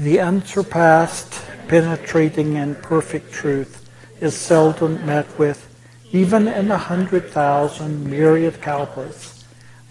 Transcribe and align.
The 0.00 0.18
unsurpassed, 0.18 1.42
penetrating, 1.68 2.56
and 2.56 2.82
perfect 2.82 3.34
truth 3.34 3.86
is 4.18 4.34
seldom 4.34 5.04
met 5.04 5.26
with, 5.38 5.68
even 6.10 6.48
in 6.48 6.70
a 6.70 6.78
hundred 6.78 7.28
thousand 7.28 8.08
myriad 8.08 8.62
kalpas. 8.62 9.44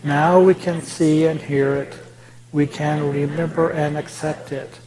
Now 0.03 0.41
we 0.41 0.55
can 0.55 0.81
see 0.81 1.27
and 1.27 1.39
hear 1.39 1.75
it. 1.75 1.95
We 2.51 2.65
can 2.65 3.11
remember 3.11 3.69
and 3.69 3.99
accept 3.99 4.51
it. 4.51 4.79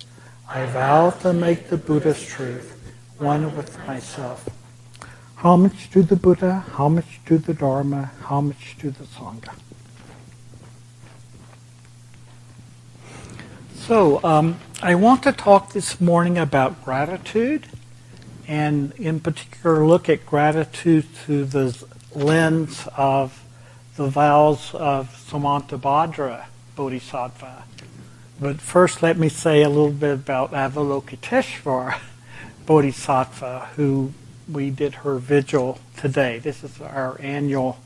I 0.49 0.67
vow 0.67 1.11
to 1.11 1.33
make 1.33 1.69
the 1.69 1.77
Buddha's 1.77 2.27
truth 2.27 2.77
one 3.19 3.57
with 3.57 3.79
myself. 3.87 4.49
Homage 5.37 5.89
to 5.93 6.03
the 6.03 6.17
Buddha, 6.17 6.65
homage 6.73 7.21
to 7.27 7.39
the 7.39 7.55
Dharma, 7.55 8.11
homage 8.25 8.77
to 8.81 8.91
the 8.91 9.05
Sangha. 9.05 9.55
So, 13.87 14.21
um, 14.23 14.61
I 14.81 14.95
want 14.95 15.25
to 15.25 15.33
talk 15.33 15.73
this 15.73 16.01
morning 16.01 16.39
about 16.39 16.85
gratitude, 16.85 17.67
and 18.47 18.93
in 18.93 19.19
particular, 19.19 19.85
look 19.85 20.09
at 20.09 20.25
gratitude 20.25 21.05
through 21.07 21.47
the 21.47 21.85
lens 22.15 22.87
of 22.97 23.43
the 23.97 24.07
vows 24.07 24.73
of 24.75 25.09
Samantabhadra 25.29 26.45
Bodhisattva. 26.77 27.65
But 28.41 28.61
first, 28.61 29.03
let 29.03 29.19
me 29.19 29.29
say 29.29 29.63
a 29.63 29.69
little 29.69 29.91
bit 29.91 30.15
about 30.15 30.53
Avalokiteshvara 30.53 31.99
Bodhisattva, 32.67 33.71
who 33.75 34.13
we 34.49 34.71
did 34.71 34.95
her 34.95 35.19
vigil 35.19 35.81
today. 35.97 36.39
This 36.39 36.63
is 36.63 36.81
our 36.81 37.21
annual 37.21 37.81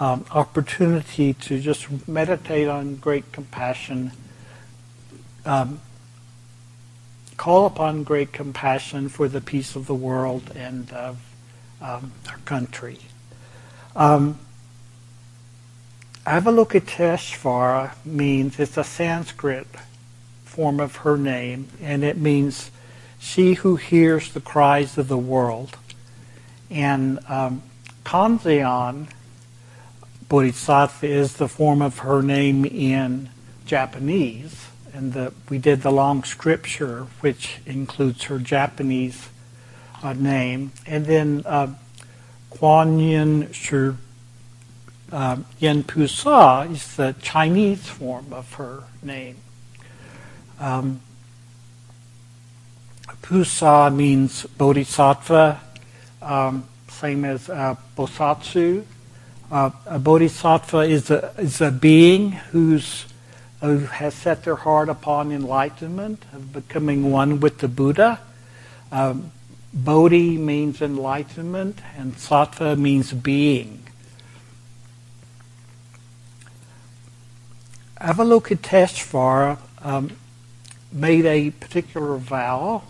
um, 0.00 0.24
opportunity 0.32 1.32
to 1.32 1.60
just 1.60 2.08
meditate 2.08 2.66
on 2.66 2.96
great 2.96 3.30
compassion 3.30 4.10
um, 5.44 5.80
call 7.36 7.66
upon 7.66 8.04
great 8.04 8.32
compassion 8.32 9.08
for 9.08 9.28
the 9.28 9.40
peace 9.40 9.74
of 9.74 9.86
the 9.86 9.94
world 9.94 10.52
and 10.54 10.92
of 10.92 11.18
um, 11.80 12.12
our 12.28 12.38
country. 12.44 12.98
Um, 13.96 14.38
Avalokiteshvara 16.26 17.92
means, 18.04 18.60
it's 18.60 18.76
a 18.76 18.84
Sanskrit 18.84 19.66
form 20.44 20.78
of 20.78 20.96
her 20.96 21.16
name, 21.16 21.68
and 21.80 22.04
it 22.04 22.16
means 22.16 22.70
she 23.18 23.54
who 23.54 23.76
hears 23.76 24.32
the 24.32 24.40
cries 24.40 24.96
of 24.96 25.08
the 25.08 25.18
world. 25.18 25.76
And 26.70 27.18
um, 27.28 27.62
Kanzeon 28.04 29.08
Bodhisattva 30.28 31.06
is 31.06 31.34
the 31.34 31.48
form 31.48 31.82
of 31.82 31.98
her 31.98 32.22
name 32.22 32.64
in 32.64 33.28
Japanese 33.66 34.68
and 34.94 35.12
the, 35.12 35.32
we 35.48 35.58
did 35.58 35.82
the 35.82 35.90
long 35.90 36.24
scripture, 36.24 37.06
which 37.20 37.60
includes 37.66 38.24
her 38.24 38.38
Japanese 38.38 39.28
uh, 40.02 40.12
name, 40.12 40.72
and 40.86 41.06
then 41.06 41.42
uh, 41.46 41.68
Yin 42.60 43.50
Shi 43.52 43.92
uh, 45.12 45.36
Yin 45.58 45.84
Pusa 45.84 46.70
is 46.70 46.96
the 46.96 47.14
Chinese 47.20 47.86
form 47.86 48.32
of 48.32 48.52
her 48.54 48.84
name. 49.02 49.36
Um, 50.58 51.00
Pusa 53.20 53.94
means 53.94 54.46
bodhisattva, 54.46 55.60
um, 56.22 56.64
same 56.88 57.24
as 57.24 57.48
uh, 57.50 57.76
bosatsu. 57.96 58.84
Uh, 59.50 59.70
a 59.86 59.98
bodhisattva 59.98 60.78
is 60.78 61.10
a, 61.10 61.34
is 61.38 61.60
a 61.60 61.70
being 61.70 62.32
whose 62.32 63.04
who 63.62 63.78
has 63.78 64.12
set 64.12 64.42
their 64.42 64.56
heart 64.56 64.88
upon 64.88 65.30
enlightenment, 65.30 66.24
of 66.32 66.52
becoming 66.52 67.10
one 67.12 67.38
with 67.38 67.58
the 67.58 67.68
Buddha. 67.68 68.20
Um, 68.90 69.30
Bodhi 69.72 70.36
means 70.36 70.82
enlightenment, 70.82 71.78
and 71.96 72.14
sattva 72.16 72.76
means 72.76 73.12
being. 73.12 73.84
Avalokiteshvara 78.00 79.58
um, 79.80 80.10
made 80.90 81.24
a 81.24 81.50
particular 81.50 82.16
vow, 82.16 82.82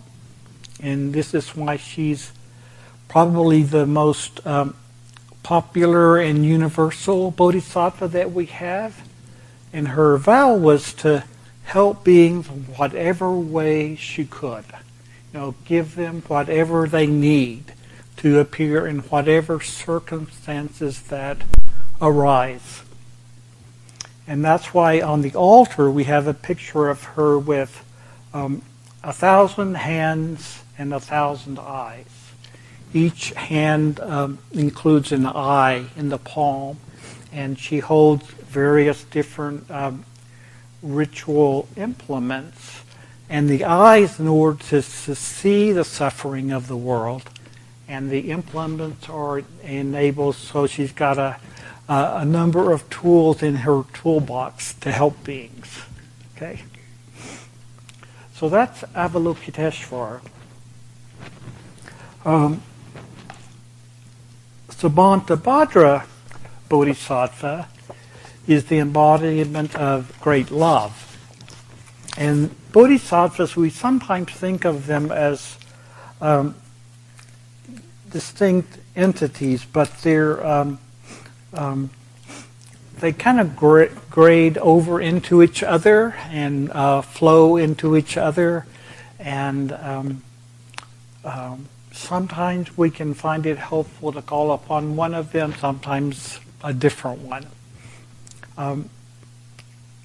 and 0.81 1.13
this 1.13 1.35
is 1.35 1.55
why 1.55 1.77
she's 1.77 2.31
probably 3.07 3.61
the 3.61 3.85
most 3.85 4.45
um, 4.47 4.75
popular 5.43 6.17
and 6.17 6.43
universal 6.43 7.29
bodhisattva 7.29 8.07
that 8.07 8.31
we 8.31 8.47
have. 8.47 9.07
And 9.73 9.89
her 9.89 10.17
vow 10.17 10.55
was 10.55 10.93
to 10.95 11.25
help 11.63 12.03
beings 12.03 12.47
whatever 12.47 13.31
way 13.33 13.95
she 13.95 14.25
could. 14.25 14.65
You 15.33 15.39
know, 15.39 15.55
give 15.65 15.95
them 15.95 16.21
whatever 16.27 16.87
they 16.87 17.07
need 17.07 17.73
to 18.17 18.39
appear 18.39 18.85
in 18.85 18.99
whatever 18.99 19.59
circumstances 19.59 21.01
that 21.03 21.41
arise. 22.01 22.83
And 24.27 24.45
that's 24.45 24.73
why 24.73 25.01
on 25.01 25.21
the 25.21 25.33
altar 25.33 25.89
we 25.89 26.05
have 26.05 26.27
a 26.27 26.33
picture 26.33 26.89
of 26.89 27.03
her 27.03 27.37
with 27.37 27.83
um, 28.33 28.61
a 29.03 29.11
thousand 29.11 29.75
hands 29.75 30.63
and 30.77 30.93
a 30.93 30.99
thousand 30.99 31.59
eyes. 31.59 32.05
Each 32.93 33.31
hand 33.31 33.99
um, 33.99 34.37
includes 34.51 35.11
an 35.11 35.25
eye 35.25 35.87
in 35.97 36.09
the 36.09 36.17
palm, 36.17 36.77
and 37.31 37.57
she 37.57 37.79
holds 37.79 38.31
various 38.53 39.03
different 39.05 39.69
um, 39.71 40.05
ritual 40.83 41.67
implements, 41.75 42.83
and 43.29 43.49
the 43.49 43.65
eyes 43.65 44.19
in 44.19 44.27
order 44.27 44.61
to, 44.63 44.81
to 44.81 45.15
see 45.15 45.71
the 45.71 45.83
suffering 45.83 46.51
of 46.51 46.67
the 46.67 46.77
world, 46.77 47.23
and 47.87 48.11
the 48.11 48.31
implements 48.31 49.09
are 49.09 49.41
enabled 49.63 50.35
so 50.35 50.67
she's 50.67 50.91
got 50.91 51.17
a, 51.17 51.39
a, 51.89 52.13
a 52.17 52.25
number 52.25 52.71
of 52.71 52.87
tools 52.89 53.41
in 53.41 53.55
her 53.55 53.83
toolbox 53.93 54.73
to 54.75 54.91
help 54.91 55.23
beings. 55.23 55.81
Okay? 56.35 56.61
So 58.35 58.49
that's 58.49 58.81
Avalokiteshvara. 58.81 60.21
Um, 62.25 62.61
Samantabhadra 64.69 66.05
Bodhisattva 66.69 67.67
is 68.47 68.65
the 68.65 68.79
embodiment 68.79 69.75
of 69.75 70.19
great 70.21 70.51
love. 70.51 71.09
And 72.17 72.51
bodhisattvas, 72.71 73.55
we 73.55 73.69
sometimes 73.69 74.31
think 74.31 74.65
of 74.65 74.85
them 74.85 75.11
as 75.11 75.57
um, 76.21 76.55
distinct 78.11 78.77
entities, 78.95 79.65
but 79.65 79.91
they're 80.01 80.45
um, 80.45 80.79
um, 81.53 81.89
they 82.99 83.11
kind 83.11 83.39
of 83.39 83.55
gra- 83.55 83.89
grade 84.09 84.57
over 84.59 85.01
into 85.01 85.43
each 85.43 85.63
other 85.63 86.15
and 86.29 86.71
uh, 86.71 87.01
flow 87.01 87.57
into 87.57 87.97
each 87.97 88.15
other, 88.17 88.65
and 89.19 89.71
um, 89.73 90.23
um, 91.25 91.67
sometimes 91.91 92.77
we 92.77 92.89
can 92.89 93.13
find 93.13 93.45
it 93.45 93.57
helpful 93.57 94.11
to 94.13 94.21
call 94.21 94.51
upon 94.51 94.95
one 94.95 95.13
of 95.13 95.31
them, 95.31 95.53
sometimes 95.53 96.39
a 96.63 96.73
different 96.73 97.19
one. 97.21 97.45
Um, 98.57 98.89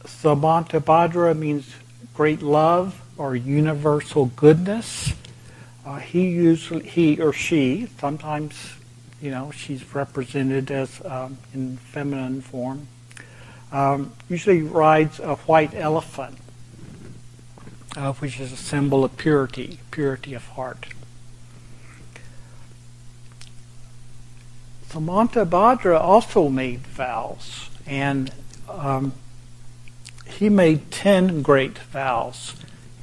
Samantabhadra 0.05 1.37
means 1.37 1.75
great 2.15 2.43
love 2.43 3.01
or 3.17 3.37
universal 3.37 4.27
goodness. 4.27 5.13
Uh, 5.85 5.97
he 5.99 6.29
usually, 6.29 6.87
he 6.87 7.21
or 7.21 7.33
she, 7.33 7.89
sometimes, 7.99 8.55
you 9.21 9.31
know, 9.31 9.51
she's 9.51 9.95
represented 9.95 10.71
as 10.71 11.05
um, 11.05 11.39
in 11.55 11.77
feminine 11.77 12.41
form. 12.41 12.89
Um, 13.71 14.13
usually 14.29 14.63
rides 14.63 15.21
a 15.21 15.37
white 15.37 15.75
elephant, 15.75 16.39
uh, 17.97 18.13
which 18.15 18.41
is 18.41 18.53
a 18.53 18.57
symbol 18.57 19.05
of 19.05 19.17
purity, 19.17 19.79
purity 19.91 20.35
of 20.35 20.47
heart. 20.49 20.87
Samantabhadra 24.89 26.01
also 26.01 26.49
made 26.49 26.81
vows. 26.81 27.69
And 27.87 28.31
um, 28.69 29.13
he 30.27 30.49
made 30.49 30.91
10 30.91 31.43
great 31.43 31.79
vows. 31.79 32.55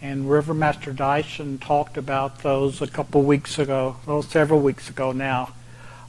And 0.02 0.30
Reverend 0.30 0.60
Master 0.60 0.94
Daishin 0.94 1.60
talked 1.60 1.98
about 1.98 2.44
those 2.44 2.82
a 2.82 2.88
couple 2.88 3.24
weeks 3.24 3.58
ago, 3.58 3.98
well, 4.06 4.22
several 4.22 4.60
weeks 4.62 4.90
ago 4.90 5.12
now, 5.12 5.54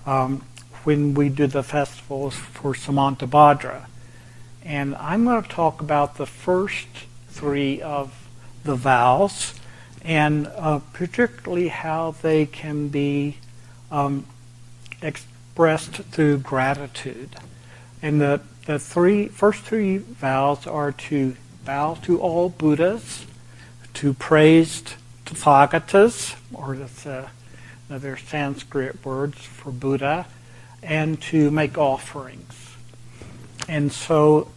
um, 0.04 0.44
when 0.84 1.14
we 1.14 1.28
did 1.28 1.52
the 1.52 1.62
festivals 1.62 2.34
for 2.34 2.74
Samantabhadra. 2.74 3.86
And 4.64 4.94
I'm 4.96 5.24
going 5.24 5.42
to 5.42 5.48
talk 5.48 5.80
about 5.80 6.16
the 6.16 6.26
first 6.26 6.88
three 7.28 7.80
of 7.80 8.12
the 8.64 8.74
vows 8.74 9.54
and 10.02 10.46
uh, 10.46 10.78
particularly 10.92 11.68
how 11.68 12.12
they 12.22 12.46
can 12.46 12.88
be 12.88 13.38
um, 13.90 14.24
expressed 15.02 15.92
through 15.94 16.38
gratitude. 16.38 17.36
And 18.02 18.20
the 18.20 18.40
the 18.66 18.78
three 18.78 19.28
first 19.28 19.62
three 19.62 19.98
vows 19.98 20.66
are 20.66 20.92
to 20.92 21.36
bow 21.64 21.94
to 22.02 22.20
all 22.20 22.48
Buddhas, 22.48 23.24
to 23.94 24.12
praise 24.12 24.82
Tathagatas, 25.24 26.36
or 26.52 26.76
that's 26.76 27.06
uh, 27.06 27.28
another 27.88 28.16
Sanskrit 28.16 29.04
words 29.04 29.38
for 29.38 29.70
Buddha, 29.70 30.26
and 30.82 31.20
to 31.22 31.50
make 31.50 31.78
offerings. 31.78 32.76
And 33.68 33.92
so 33.92 34.50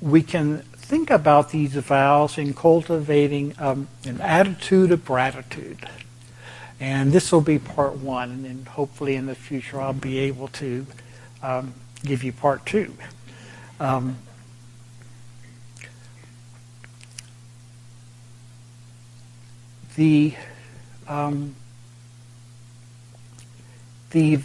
we 0.00 0.22
can 0.22 0.58
think 0.76 1.10
about 1.10 1.50
these 1.50 1.74
vows 1.74 2.38
in 2.38 2.54
cultivating 2.54 3.54
um, 3.58 3.88
an 4.04 4.20
attitude 4.20 4.92
of 4.92 5.04
gratitude. 5.04 5.88
And 6.80 7.12
this 7.12 7.32
will 7.32 7.40
be 7.40 7.58
part 7.58 7.96
one, 7.96 8.44
and 8.46 8.68
hopefully 8.68 9.16
in 9.16 9.26
the 9.26 9.34
future 9.34 9.80
I'll 9.80 9.92
be 9.92 10.18
able 10.18 10.48
to 10.48 10.86
um, 11.42 11.74
give 12.04 12.22
you 12.22 12.32
part 12.32 12.64
two. 12.66 12.94
Um, 13.80 14.16
the 19.96 20.34
um, 21.06 21.54
the 24.10 24.40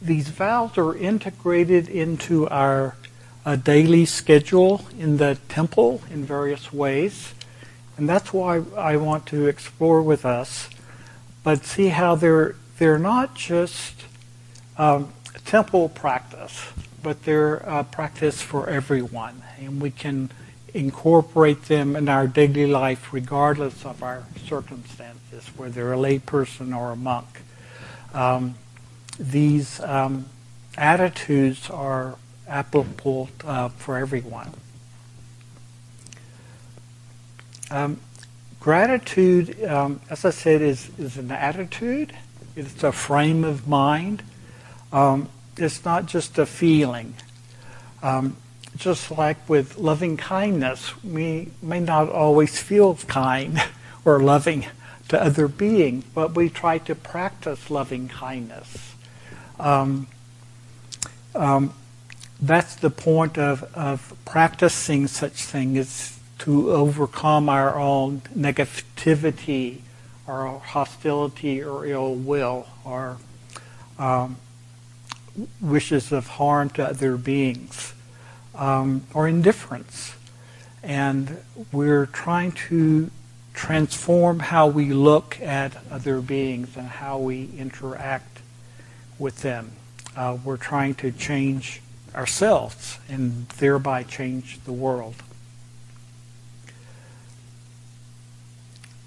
these 0.00 0.28
vows 0.28 0.78
are 0.78 0.96
integrated 0.96 1.88
into 1.88 2.48
our 2.48 2.96
uh, 3.44 3.56
daily 3.56 4.04
schedule 4.04 4.84
in 4.98 5.16
the 5.16 5.38
temple 5.48 6.02
in 6.10 6.24
various 6.24 6.72
ways, 6.72 7.34
and 7.96 8.08
that's 8.08 8.32
why 8.32 8.62
I 8.76 8.96
want 8.96 9.26
to 9.26 9.46
explore 9.46 10.02
with 10.02 10.24
us 10.24 10.68
but 11.48 11.64
see 11.64 11.88
how 11.88 12.14
they're 12.14 12.56
they're 12.78 12.98
not 12.98 13.34
just 13.34 14.04
um, 14.76 15.12
temple 15.46 15.88
practice, 15.88 16.62
but 17.02 17.24
they're 17.24 17.68
uh, 17.68 17.82
practice 17.84 18.42
for 18.42 18.68
everyone, 18.68 19.42
and 19.58 19.80
we 19.80 19.90
can 19.90 20.30
incorporate 20.74 21.64
them 21.64 21.96
in 21.96 22.08
our 22.08 22.26
daily 22.26 22.66
life 22.66 23.12
regardless 23.12 23.84
of 23.84 24.02
our 24.02 24.24
circumstances, 24.46 25.46
whether 25.56 25.92
a 25.92 25.96
layperson 25.96 26.76
or 26.76 26.92
a 26.92 26.96
monk. 26.96 27.42
Um, 28.12 28.54
these 29.18 29.80
um, 29.80 30.26
attitudes 30.76 31.70
are 31.70 32.16
applicable 32.46 33.30
uh, 33.44 33.68
for 33.70 33.98
everyone. 33.98 34.52
Um, 37.70 38.00
Gratitude, 38.60 39.64
um, 39.64 40.00
as 40.10 40.24
I 40.24 40.30
said, 40.30 40.62
is, 40.62 40.90
is 40.98 41.16
an 41.16 41.30
attitude, 41.30 42.12
it's 42.56 42.82
a 42.82 42.90
frame 42.90 43.44
of 43.44 43.68
mind. 43.68 44.22
Um, 44.92 45.28
it's 45.60 45.84
not 45.84 46.06
just 46.06 46.38
a 46.38 46.46
feeling. 46.46 47.14
Um, 48.02 48.36
just 48.76 49.10
like 49.10 49.36
with 49.48 49.76
loving 49.78 50.16
kindness, 50.16 51.02
we 51.02 51.50
may 51.60 51.80
not 51.80 52.08
always 52.08 52.60
feel 52.60 52.94
kind 52.94 53.62
or 54.04 54.20
loving 54.20 54.66
to 55.08 55.22
other 55.22 55.48
beings, 55.48 56.04
but 56.14 56.34
we 56.34 56.48
try 56.48 56.78
to 56.78 56.94
practice 56.94 57.70
loving 57.70 58.08
kindness. 58.08 58.94
Um, 59.58 60.06
um, 61.34 61.74
that's 62.40 62.76
the 62.76 62.90
point 62.90 63.38
of, 63.38 63.64
of 63.74 64.14
practicing 64.24 65.08
such 65.08 65.42
things 65.42 66.20
to 66.40 66.70
overcome 66.70 67.48
our 67.48 67.76
own 67.76 68.20
negativity 68.36 69.80
our 70.28 70.58
hostility 70.58 71.62
or 71.62 71.86
ill 71.86 72.14
will 72.14 72.66
or 72.84 73.16
um, 73.98 74.36
wishes 75.60 76.12
of 76.12 76.26
harm 76.26 76.70
to 76.70 76.84
other 76.84 77.16
beings 77.16 77.94
um, 78.54 79.02
or 79.14 79.28
indifference. 79.28 80.14
And 80.82 81.38
we're 81.72 82.06
trying 82.06 82.52
to 82.68 83.10
transform 83.54 84.38
how 84.38 84.68
we 84.68 84.92
look 84.92 85.40
at 85.40 85.76
other 85.90 86.20
beings 86.20 86.76
and 86.76 86.86
how 86.86 87.18
we 87.18 87.50
interact 87.58 88.40
with 89.18 89.42
them. 89.42 89.72
Uh, 90.16 90.38
we're 90.44 90.56
trying 90.56 90.94
to 90.94 91.10
change 91.10 91.82
ourselves 92.14 92.98
and 93.08 93.48
thereby 93.50 94.02
change 94.02 94.60
the 94.64 94.72
world. 94.72 95.16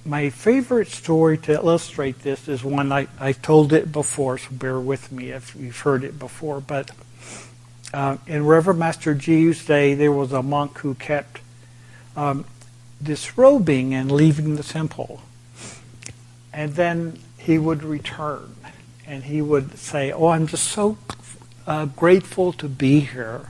My 0.03 0.31
favorite 0.31 0.87
story 0.87 1.37
to 1.39 1.53
illustrate 1.53 2.23
this 2.23 2.47
is 2.47 2.63
one 2.63 2.91
I, 2.91 3.07
I 3.19 3.33
told 3.33 3.71
it 3.71 3.91
before, 3.91 4.39
so 4.39 4.49
bear 4.51 4.79
with 4.79 5.11
me 5.11 5.29
if 5.29 5.55
you've 5.55 5.79
heard 5.79 6.03
it 6.03 6.17
before. 6.17 6.59
But 6.59 6.89
uh, 7.93 8.17
in 8.25 8.45
Reverend 8.45 8.79
Master 8.79 9.13
Jiyu's 9.13 9.63
day, 9.63 9.93
there 9.93 10.11
was 10.11 10.31
a 10.31 10.41
monk 10.41 10.79
who 10.79 10.95
kept 10.95 11.41
um, 12.15 12.45
disrobing 13.01 13.93
and 13.93 14.11
leaving 14.11 14.55
the 14.55 14.63
temple. 14.63 15.21
And 16.51 16.73
then 16.73 17.19
he 17.37 17.59
would 17.59 17.83
return 17.83 18.55
and 19.05 19.23
he 19.23 19.41
would 19.41 19.77
say, 19.77 20.11
Oh, 20.11 20.29
I'm 20.29 20.47
just 20.47 20.69
so 20.69 20.97
uh, 21.67 21.85
grateful 21.85 22.53
to 22.53 22.67
be 22.67 23.01
here. 23.01 23.49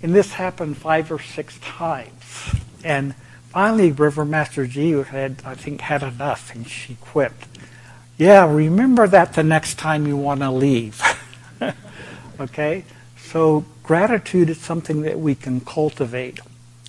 And 0.00 0.14
this 0.14 0.34
happened 0.34 0.76
five 0.76 1.10
or 1.10 1.18
six 1.18 1.58
times. 1.58 2.54
And 2.84 3.14
finally, 3.54 3.92
River 3.92 4.24
Master 4.24 4.66
Jiyu 4.66 5.06
had, 5.06 5.40
I 5.44 5.54
think, 5.54 5.80
had 5.80 6.02
enough, 6.02 6.52
and 6.52 6.68
she 6.68 6.96
quipped, 6.96 7.46
"Yeah, 8.18 8.52
remember 8.52 9.06
that 9.06 9.34
the 9.34 9.44
next 9.44 9.78
time 9.78 10.08
you 10.08 10.16
want 10.16 10.40
to 10.40 10.50
leave." 10.50 11.00
okay, 12.40 12.84
so 13.16 13.64
gratitude 13.84 14.50
is 14.50 14.60
something 14.60 15.02
that 15.02 15.20
we 15.20 15.36
can 15.36 15.60
cultivate, 15.60 16.40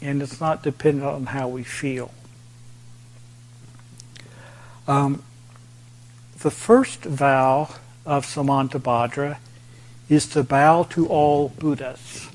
and 0.01 0.23
it's 0.23 0.41
not 0.41 0.63
dependent 0.63 1.05
on 1.05 1.27
how 1.27 1.47
we 1.47 1.63
feel. 1.63 2.11
Um, 4.87 5.21
the 6.39 6.51
first 6.51 7.03
vow 7.03 7.69
of 8.07 8.25
Samantabhadra 8.25 9.37
is 10.09 10.25
to 10.29 10.43
bow 10.43 10.83
to 10.89 11.07
all 11.07 11.49
Buddhas. 11.49 12.27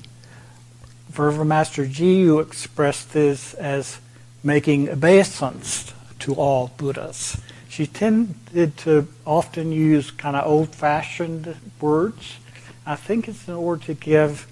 Verva 1.11 1.45
Master 1.45 1.85
Jiyu 1.85 2.41
expressed 2.41 3.11
this 3.11 3.53
as 3.55 3.99
making 4.43 4.89
obeisance 4.89 5.93
to 6.19 6.33
all 6.35 6.71
Buddhas. 6.77 7.39
She 7.69 7.87
tended 7.87 8.77
to 8.77 9.07
often 9.25 9.71
use 9.71 10.11
kind 10.11 10.35
of 10.35 10.45
old 10.45 10.75
fashioned 10.75 11.55
words. 11.79 12.37
I 12.85 12.95
think 12.95 13.27
it's 13.27 13.47
in 13.47 13.53
order 13.53 13.85
to 13.85 13.93
give 13.93 14.47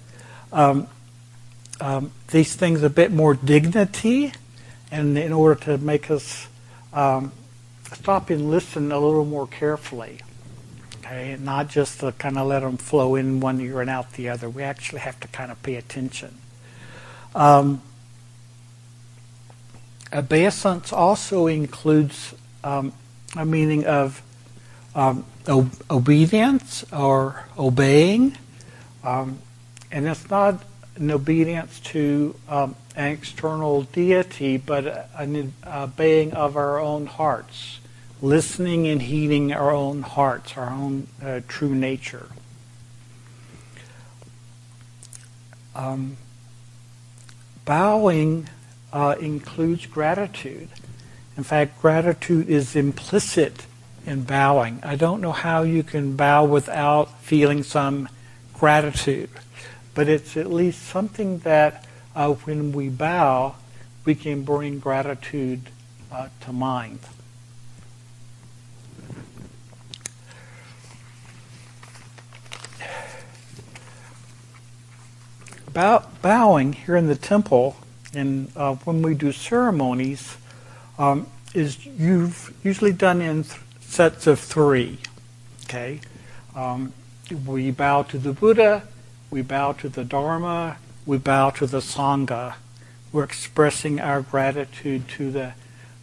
um, 0.52 0.88
um, 1.80 2.12
these 2.28 2.54
things 2.54 2.82
a 2.82 2.90
bit 2.90 3.12
more 3.12 3.34
dignity 3.34 4.32
and 4.90 5.16
in 5.18 5.32
order 5.32 5.60
to 5.64 5.78
make 5.78 6.10
us 6.10 6.48
um, 6.92 7.32
stop 7.92 8.30
and 8.30 8.50
listen 8.50 8.90
a 8.92 8.98
little 8.98 9.24
more 9.24 9.46
carefully. 9.46 10.20
Okay, 10.98 11.32
and 11.32 11.44
not 11.44 11.68
just 11.68 12.00
to 12.00 12.12
kind 12.12 12.38
of 12.38 12.46
let 12.46 12.60
them 12.60 12.76
flow 12.76 13.16
in 13.16 13.40
one 13.40 13.60
ear 13.60 13.80
and 13.80 13.90
out 13.90 14.12
the 14.12 14.28
other. 14.28 14.48
We 14.48 14.62
actually 14.62 15.00
have 15.00 15.18
to 15.20 15.28
kind 15.28 15.50
of 15.50 15.62
pay 15.62 15.76
attention. 15.76 16.36
Um, 17.34 17.82
obeisance 20.12 20.92
also 20.92 21.46
includes 21.46 22.34
um, 22.64 22.92
a 23.36 23.44
meaning 23.44 23.86
of 23.86 24.22
um, 24.94 25.24
o- 25.46 25.70
obedience 25.90 26.84
or 26.92 27.44
obeying, 27.58 28.36
um, 29.04 29.38
and 29.90 30.06
it's 30.06 30.28
not 30.30 30.62
an 30.96 31.10
obedience 31.10 31.80
to 31.80 32.34
um, 32.48 32.74
an 32.96 33.12
external 33.12 33.82
deity, 33.82 34.56
but 34.56 35.10
an 35.16 35.54
obeying 35.66 36.32
of 36.34 36.56
our 36.56 36.78
own 36.80 37.06
hearts, 37.06 37.80
listening 38.20 38.86
and 38.88 39.02
heeding 39.02 39.52
our 39.52 39.70
own 39.70 40.02
hearts, 40.02 40.56
our 40.56 40.70
own 40.70 41.06
uh, 41.22 41.40
true 41.48 41.74
nature. 41.74 42.28
Um, 45.74 46.16
bowing 47.64 48.48
uh, 48.92 49.16
includes 49.20 49.86
gratitude. 49.86 50.68
In 51.36 51.44
fact, 51.44 51.80
gratitude 51.80 52.48
is 52.48 52.76
implicit 52.76 53.66
in 54.06 54.22
bowing. 54.22 54.80
I 54.82 54.96
don't 54.96 55.20
know 55.20 55.32
how 55.32 55.62
you 55.62 55.82
can 55.82 56.16
bow 56.16 56.44
without 56.44 57.20
feeling 57.22 57.62
some 57.62 58.08
gratitude, 58.54 59.30
but 59.94 60.08
it's 60.08 60.36
at 60.36 60.50
least 60.50 60.82
something 60.82 61.38
that 61.38 61.86
uh, 62.14 62.32
when 62.32 62.72
we 62.72 62.88
bow, 62.88 63.54
we 64.04 64.14
can 64.14 64.42
bring 64.42 64.78
gratitude 64.78 65.62
uh, 66.10 66.28
to 66.42 66.52
mind. 66.52 66.98
Bow, 75.72 76.04
bowing 76.20 76.72
here 76.72 76.96
in 76.96 77.06
the 77.06 77.14
temple 77.14 77.76
and 78.14 78.50
uh, 78.56 78.74
when 78.76 79.02
we 79.02 79.14
do 79.14 79.32
ceremonies, 79.32 80.36
um, 80.98 81.26
is 81.54 81.84
you've 81.86 82.54
usually 82.62 82.92
done 82.92 83.20
in 83.20 83.44
sets 83.80 84.26
of 84.26 84.38
three. 84.38 84.98
Okay, 85.64 86.00
um, 86.54 86.92
we 87.46 87.70
bow 87.70 88.02
to 88.04 88.18
the 88.18 88.32
Buddha, 88.32 88.82
we 89.30 89.42
bow 89.42 89.72
to 89.72 89.88
the 89.88 90.04
Dharma, 90.04 90.78
we 91.06 91.18
bow 91.18 91.50
to 91.50 91.66
the 91.66 91.78
Sangha. 91.78 92.54
we're 93.12 93.24
expressing 93.24 94.00
our 94.00 94.22
gratitude 94.22 95.08
to 95.08 95.30
the 95.30 95.54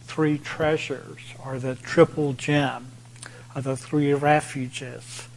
three 0.02 0.38
treasures 0.38 1.20
or 1.44 1.58
the 1.58 1.74
triple 1.76 2.32
gem 2.32 2.88
or 3.54 3.62
the 3.62 3.76
three 3.76 4.12
refuges. 4.12 5.28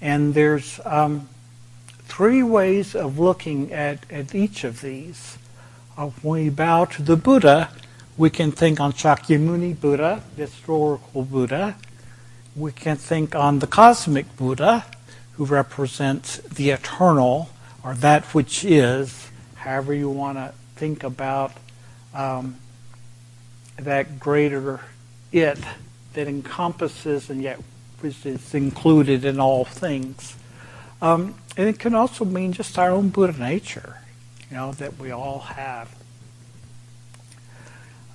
And 0.00 0.34
there's 0.34 0.80
um, 0.84 1.28
three 2.00 2.42
ways 2.42 2.94
of 2.94 3.18
looking 3.18 3.72
at, 3.72 4.10
at 4.10 4.34
each 4.34 4.64
of 4.64 4.80
these. 4.80 5.38
When 5.96 6.12
we 6.22 6.48
bow 6.48 6.86
to 6.86 7.02
the 7.02 7.16
Buddha, 7.16 7.70
we 8.16 8.28
can 8.28 8.50
think 8.50 8.80
on 8.80 8.92
Shakyamuni 8.92 9.80
Buddha, 9.80 10.24
the 10.34 10.46
historical 10.46 11.22
Buddha. 11.22 11.76
We 12.56 12.72
can 12.72 12.96
think 12.96 13.36
on 13.36 13.60
the 13.60 13.68
cosmic 13.68 14.36
Buddha, 14.36 14.84
who 15.34 15.44
represents 15.44 16.38
the 16.38 16.70
eternal 16.70 17.48
or 17.84 17.94
that 17.94 18.24
which 18.34 18.64
is, 18.64 19.28
however 19.54 19.94
you 19.94 20.10
want 20.10 20.38
to 20.38 20.52
think 20.74 21.04
about 21.04 21.52
um, 22.12 22.56
that 23.76 24.18
greater 24.18 24.80
it 25.30 25.58
that 26.14 26.26
encompasses 26.26 27.30
and 27.30 27.40
yet 27.40 27.60
which 28.00 28.26
is 28.26 28.52
included 28.52 29.24
in 29.24 29.38
all 29.38 29.64
things. 29.64 30.36
Um, 31.00 31.36
and 31.56 31.68
it 31.68 31.78
can 31.78 31.94
also 31.94 32.24
mean 32.24 32.52
just 32.52 32.78
our 32.78 32.90
own 32.90 33.10
Buddha 33.10 33.38
nature, 33.38 34.00
know, 34.54 34.72
that 34.72 34.98
we 34.98 35.10
all 35.10 35.40
have. 35.40 35.94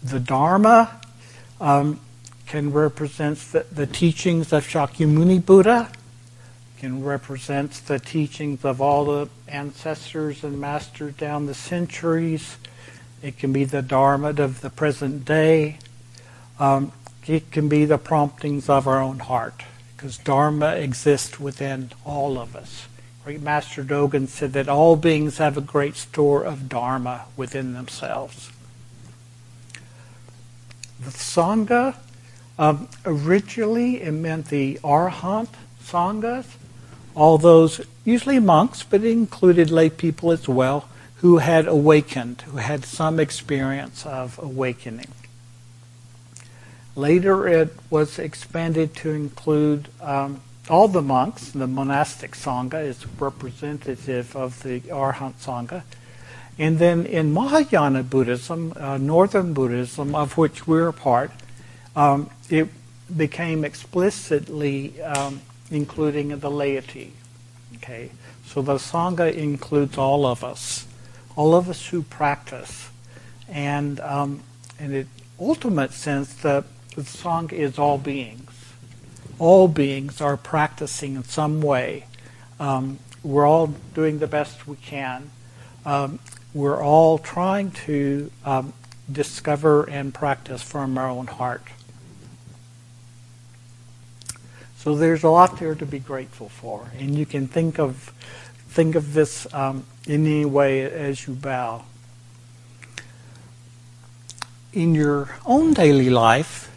The 0.02 0.20
Dharma 0.20 1.02
um, 1.60 2.00
can 2.48 2.72
represent 2.72 3.38
the, 3.52 3.66
the, 3.72 3.86
teachings 3.86 4.54
of 4.54 4.66
Shakyamuni 4.66 5.46
Buddha, 5.46 5.92
can 6.78 7.04
represent 7.04 7.74
the 7.88 8.00
teachings 8.00 8.64
of 8.64 8.80
all 8.80 9.06
the 9.06 9.30
ancestors 9.50 10.44
and 10.44 10.60
masters 10.60 11.14
down 11.16 11.46
the 11.46 11.54
centuries. 11.54 12.56
It 13.22 13.38
can 13.38 13.52
be 13.52 13.66
the 13.66 13.82
Dharma 13.82 14.30
of 14.30 14.62
the 14.62 14.70
present 14.70 15.26
day. 15.26 15.78
Um, 16.58 16.94
it 17.28 17.52
can 17.52 17.68
be 17.68 17.84
the 17.84 17.98
promptings 17.98 18.70
of 18.70 18.88
our 18.88 19.02
own 19.02 19.20
heart, 19.20 19.64
because 19.96 20.18
Dharma 20.18 20.76
exists 20.76 21.38
within 21.38 21.92
all 22.06 22.40
of 22.40 22.56
us. 22.56 22.88
Great 23.24 23.42
Master 23.42 23.84
Dogen 23.84 24.28
said 24.28 24.54
that 24.54 24.70
all 24.70 24.96
beings 24.96 25.38
have 25.38 25.58
a 25.58 25.62
great 25.62 25.96
store 25.96 26.44
of 26.44 26.70
Dharma 26.70 27.26
within 27.36 27.74
themselves. 27.74 28.50
The 31.00 31.12
Sangha, 31.12 31.96
um, 32.58 32.88
originally 33.06 34.02
it 34.02 34.12
meant 34.12 34.48
the 34.48 34.80
Arhat 34.84 35.50
Sanghas, 35.84 36.46
all 37.16 37.38
those, 37.38 37.82
usually 38.06 38.40
monks, 38.40 38.84
but 38.84 39.04
it 39.04 39.12
included 39.12 39.70
lay 39.70 39.90
people 39.90 40.32
as 40.32 40.48
well, 40.48 40.88
who 41.16 41.38
had 41.38 41.68
awakened, 41.68 42.42
who 42.42 42.58
had 42.58 42.86
some 42.86 43.20
experience 43.20 44.06
of 44.06 44.40
awakening. 44.42 45.12
Later 46.96 47.48
it 47.48 47.76
was 47.90 48.18
expanded 48.18 48.96
to 48.98 49.12
include 49.12 49.90
um, 50.02 50.42
all 50.70 50.88
the 50.88 51.02
monks, 51.02 51.52
the 51.52 51.68
monastic 51.68 52.32
Sangha 52.32 52.84
is 52.84 53.06
representative 53.20 54.36
of 54.36 54.62
the 54.64 54.82
Arhat 54.82 55.34
Sangha. 55.42 55.84
And 56.58 56.78
then 56.78 57.06
in 57.06 57.34
Mahayana 57.34 58.04
Buddhism, 58.04 58.74
uh, 58.76 58.98
Northern 58.98 59.54
Buddhism, 59.54 60.14
of 60.14 60.38
which 60.38 60.68
we're 60.68 60.90
a 60.90 60.94
part, 60.94 61.32
um, 61.96 62.30
it 62.50 62.70
became 63.16 63.64
explicitly 63.64 65.02
um, 65.02 65.42
including 65.72 66.38
the 66.40 66.52
laity. 66.52 67.14
Okay, 67.78 68.12
so 68.46 68.62
the 68.62 68.76
Sangha 68.76 69.34
includes 69.34 69.98
all 69.98 70.26
of 70.26 70.44
us, 70.44 70.86
all 71.36 71.56
of 71.56 71.70
us 71.70 71.88
who 71.88 72.04
practice. 72.04 72.90
And 73.48 74.00
um, 74.02 74.44
in 74.78 74.92
the 74.92 75.06
ultimate 75.40 75.94
sense, 75.94 76.34
the, 76.34 76.66
the 76.96 77.02
Sangha 77.04 77.54
is 77.54 77.80
all 77.80 77.98
beings 77.98 78.49
all 79.40 79.68
beings 79.68 80.22
are 80.22 80.38
practicing 80.38 81.16
in 81.16 81.24
some 81.24 81.62
way. 81.62 82.06
Um, 82.60 83.00
we're 83.24 83.48
all 83.48 83.68
doing 83.94 84.20
the 84.20 84.28
best 84.28 84.68
we 84.68 84.76
can. 84.76 85.32
Um, 85.86 86.20
we're 86.54 86.82
all 86.82 87.18
trying 87.18 87.72
to 87.72 88.32
um, 88.44 88.74
discover 89.12 89.90
and 89.90 90.14
practice 90.14 90.62
from 90.62 90.98
our 90.98 91.10
own 91.10 91.28
heart. 91.28 91.64
So 94.78 94.96
there's 94.96 95.24
a 95.24 95.30
lot 95.30 95.60
there 95.60 95.76
to 95.76 95.86
be 95.86 96.00
grateful 96.00 96.50
for, 96.50 96.90
and 96.98 97.16
you 97.16 97.26
can 97.26 97.48
think 97.48 97.80
of 97.80 98.14
think 98.70 98.96
of 98.96 99.14
this 99.14 99.52
um, 99.54 99.86
in 100.06 100.26
any 100.26 100.46
way 100.46 100.84
as 100.84 101.28
you 101.28 101.34
bow. 101.34 101.84
In 104.72 104.96
your 104.96 105.36
own 105.46 105.74
daily 105.74 106.10
life, 106.10 106.72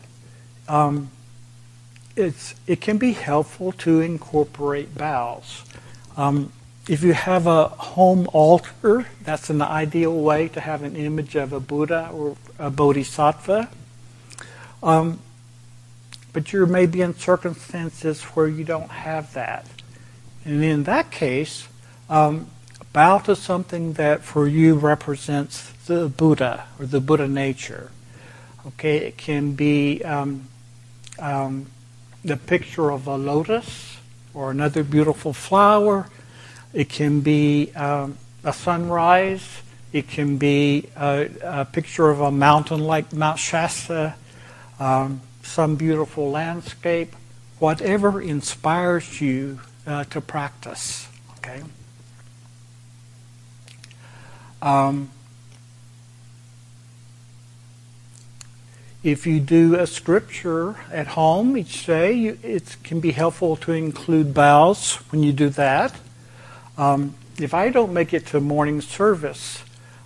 um, 0.69 1.11
it's, 2.17 2.55
it 2.67 2.81
can 2.81 2.99
be 2.99 3.13
helpful 3.13 3.73
to 3.73 4.01
incorporate 4.01 4.97
bows. 4.97 5.65
Um, 6.17 6.53
if 6.89 7.03
you 7.03 7.13
have 7.13 7.47
a 7.47 7.69
home 7.69 8.29
altar, 8.33 9.07
that's 9.23 9.51
an 9.51 9.63
ideal 9.63 10.15
way 10.21 10.49
to 10.49 10.61
have 10.61 10.83
an 10.83 10.97
image 10.97 11.37
of 11.37 11.53
a 11.53 11.61
Buddha 11.61 12.11
or 12.13 12.37
a 12.59 12.71
Bodhisattva. 12.71 13.71
Um, 14.83 15.21
but 16.33 16.53
you're 16.53 16.67
maybe 16.67 17.03
in 17.03 17.15
circumstances 17.15 18.23
where 18.23 18.49
you 18.49 18.65
don't 18.65 18.91
have 18.91 19.33
that. 19.35 19.67
And 20.45 20.65
in 20.65 20.85
that 20.85 21.11
case, 21.11 21.69
um, 22.11 22.49
bow 22.93 23.19
to 23.19 23.37
something 23.37 23.95
that 23.95 24.23
for 24.23 24.49
you 24.49 24.75
represents 24.75 25.73
the 25.87 26.09
Buddha 26.09 26.67
or 26.79 26.87
the 26.87 27.01
Buddha 27.01 27.29
nature. 27.29 27.91
Okay, 28.67 28.99
it 28.99 29.17
can 29.17 29.53
be 29.53 30.03
um, 30.03 30.49
um, 31.19 31.67
the 32.25 32.37
picture 32.37 32.91
of 32.91 33.07
a 33.07 33.17
lotus 33.17 33.99
or 34.35 34.51
another 34.51 34.83
beautiful 34.83 35.33
flower. 35.33 36.09
It 36.73 36.89
can 36.89 37.21
be 37.21 37.73
um, 37.75 38.17
a 38.45 38.53
sunrise. 38.53 39.63
It 39.93 40.09
can 40.09 40.39
be 40.39 40.89
a, 40.97 41.29
a, 41.43 41.65
picture 41.67 42.09
of 42.09 42.21
a 42.21 42.31
mountain 42.31 42.81
like 42.81 43.13
Mount 43.13 43.39
Shasta, 43.39 44.15
um, 44.81 45.21
some 45.43 45.77
beautiful 45.77 46.31
landscape, 46.31 47.15
whatever 47.59 48.23
inspires 48.23 49.21
you 49.21 49.61
uh, 49.87 50.05
to 50.05 50.21
practice. 50.21 51.09
Okay. 51.39 51.63
Um, 54.63 55.11
If 59.03 59.27
you 59.27 59.41
do 59.41 59.75
a 59.75 59.87
scripture 59.89 60.77
at 60.93 61.09
home 61.09 61.57
each 61.57 61.87
day, 61.87 62.13
you, 62.13 62.39
it 62.45 62.77
can 62.85 63.01
be 63.01 63.11
helpful 63.11 63.57
to 63.57 63.73
include 63.73 64.33
bows 64.33 64.95
when 65.11 65.25
you 65.25 65.33
do 65.33 65.49
that. 65.51 65.97
Um, 66.79 67.15
if 67.37 67.53
I 67.53 67.71
don't 67.71 67.93
make 67.93 68.15
it 68.15 68.27
to 68.27 68.41
morning 68.41 68.81
service, 68.81 69.65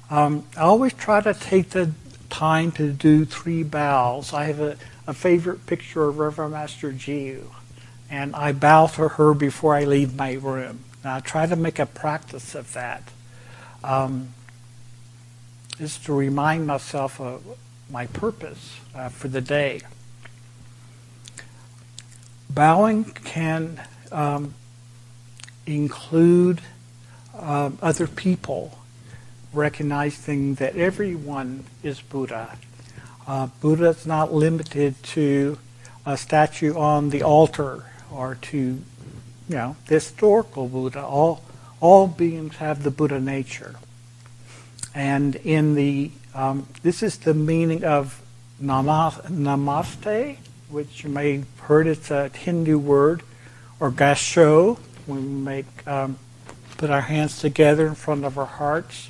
um, 0.09 0.45
I 0.57 0.61
always 0.61 0.95
try 0.95 1.21
to 1.21 1.35
take 1.35 1.71
the 1.71 1.93
time 2.31 2.73
to 2.73 2.91
do 2.91 3.27
three 3.27 3.63
bows. 3.63 4.33
I 4.33 4.45
have 4.45 4.61
a, 4.61 4.79
a 5.07 5.13
favorite 5.13 5.67
picture 5.67 6.09
of 6.09 6.19
Reverend 6.19 6.53
Master 6.53 6.91
Jiyu, 6.91 7.49
and 8.09 8.35
I 8.35 8.53
bow 8.53 8.87
to 8.87 9.09
her 9.09 9.35
before 9.35 9.75
I 9.75 9.85
leave 9.85 10.15
my 10.15 10.33
room. 10.33 10.85
And 11.03 11.13
I 11.13 11.21
try 11.21 11.45
to 11.45 11.57
make 11.57 11.79
a 11.79 11.87
practice 11.87 12.55
of 12.55 12.73
that. 12.73 13.03
Um, 13.85 14.33
to 15.79 16.13
remind 16.15 16.67
myself 16.67 17.21
of 17.21 17.45
my 17.91 18.07
purpose 18.07 18.81
uh, 18.95 19.09
for 19.09 19.29
the 19.29 19.41
day. 19.41 19.81
Bowing 22.51 23.05
can 23.05 23.81
um, 24.11 24.55
include 25.67 26.61
um, 27.39 27.79
other 27.83 28.07
people, 28.07 28.79
recognizing 29.53 30.55
that 30.55 30.77
everyone 30.77 31.65
is 31.83 32.01
Buddha. 32.01 32.57
Uh, 33.27 33.49
Buddha 33.61 33.89
is 33.89 34.07
not 34.07 34.33
limited 34.33 35.03
to 35.03 35.59
a 36.05 36.17
statue 36.17 36.75
on 36.75 37.11
the 37.11 37.23
altar 37.23 37.85
or 38.11 38.37
to, 38.37 38.57
you 38.57 38.85
know, 39.49 39.77
the 39.87 39.95
historical 39.95 40.69
Buddha. 40.69 41.05
All 41.05 41.43
all 41.81 42.07
beings 42.07 42.57
have 42.57 42.83
the 42.83 42.91
Buddha 42.91 43.21
nature. 43.21 43.77
And 44.95 45.37
in 45.37 45.75
the 45.75 46.11
um, 46.37 46.67
this 46.83 47.03
is 47.03 47.17
the 47.17 47.33
meaning 47.33 47.83
of 47.83 48.21
namaste, 48.63 50.37
which 50.69 51.03
you 51.03 51.09
may 51.09 51.39
have 51.39 51.61
heard 51.61 51.87
it's 51.87 52.11
a 52.11 52.29
Hindu 52.29 52.79
word, 52.79 53.23
or 53.81 53.91
gasho, 53.91 54.77
when 55.07 55.25
we 55.25 55.41
make 55.41 55.89
um, 55.89 56.19
put 56.77 56.91
our 56.91 57.01
hands 57.01 57.41
together 57.41 57.87
in 57.87 57.95
front 57.95 58.27
of 58.27 58.37
our 58.37 58.45
hearts, 58.45 59.09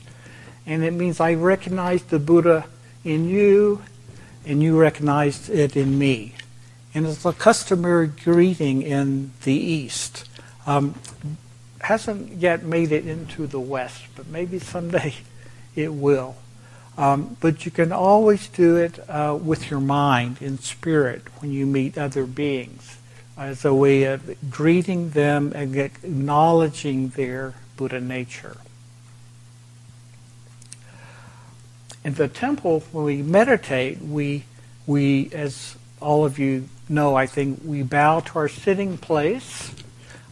and 0.67 0.85
it 0.85 0.93
means 0.93 1.19
I 1.19 1.35
recognize 1.35 2.05
the 2.05 2.21
Buddha 2.21 2.67
in 3.05 3.29
you, 3.29 3.83
and 4.45 4.63
you 4.63 4.79
recognize 4.79 5.49
it 5.49 5.77
in 5.77 5.99
me. 5.99 6.35
And 6.95 7.07
it's 7.07 7.25
a 7.25 7.33
customary 7.33 8.07
greeting 8.07 8.83
in 8.83 9.33
the 9.43 9.53
East. 9.53 10.29
Um, 10.65 10.95
hasn't 11.81 12.35
yet 12.35 12.63
made 12.63 12.93
it 12.93 13.05
into 13.05 13.49
the 13.49 13.61
West, 13.61 14.05
but 14.15 14.29
maybe 14.29 14.61
someday 14.61 15.15
it 15.75 15.93
will. 15.93 16.37
Um, 16.99 17.37
but 17.41 17.65
you 17.65 17.71
can 17.71 17.93
always 17.93 18.49
do 18.49 18.77
it 18.77 18.99
uh, 19.09 19.39
with 19.41 19.71
your 19.71 19.81
mind 19.81 20.39
in 20.41 20.59
spirit 20.59 21.23
when 21.41 21.53
you 21.53 21.67
meet 21.67 21.99
other 21.99 22.25
beings 22.25 22.99
as 23.37 23.65
a 23.67 23.75
way 23.75 24.05
of 24.05 24.51
greeting 24.51 25.11
them 25.11 25.53
and 25.55 25.77
acknowledging 25.77 27.11
their 27.11 27.55
Buddha 27.77 28.01
nature. 28.01 28.57
In 32.03 32.15
the 32.15 32.29
temple, 32.29 32.81
when 32.93 33.05
we 33.05 33.21
meditate, 33.21 34.01
we, 34.01 34.45
we, 34.87 35.29
as 35.33 35.77
all 36.01 36.25
of 36.25 36.39
you 36.39 36.69
know, 36.89 37.15
I 37.15 37.27
think, 37.27 37.61
we 37.65 37.83
bow 37.83 38.21
to 38.21 38.39
our 38.39 38.49
sitting 38.49 38.97
place, 38.97 39.75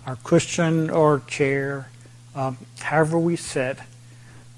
our 0.07 0.17
cushion 0.17 0.89
or 0.89 1.21
chair, 1.27 1.91
um, 2.35 2.57
however 2.81 3.19
we 3.19 3.37
sit, 3.37 3.79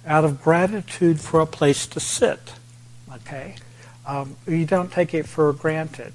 out 0.06 0.24
of 0.24 0.42
gratitude 0.42 1.20
for 1.20 1.40
a 1.40 1.46
place 1.46 1.86
to 1.88 2.00
sit. 2.00 2.54
Okay? 3.12 3.56
Um, 4.06 4.36
you 4.46 4.64
don't 4.64 4.92
take 4.92 5.12
it 5.12 5.26
for 5.26 5.52
granted. 5.52 6.12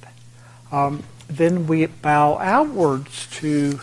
Um, 0.72 1.04
then 1.28 1.68
we 1.68 1.86
bow 1.86 2.38
outwards 2.38 3.28
to 3.38 3.82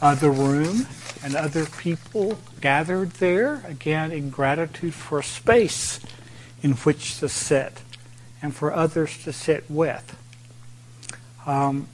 uh, 0.00 0.14
the 0.14 0.30
room 0.30 0.86
and 1.22 1.36
other 1.36 1.66
people 1.66 2.38
gathered 2.60 3.12
there, 3.12 3.62
again, 3.66 4.10
in 4.10 4.30
gratitude 4.30 4.94
for 4.94 5.22
space 5.22 6.00
in 6.62 6.72
which 6.72 7.18
to 7.18 7.28
sit 7.28 7.82
and 8.40 8.54
for 8.54 8.72
others 8.72 9.22
to 9.24 9.32
sit 9.32 9.70
with. 9.70 10.16
Um, 11.46 11.88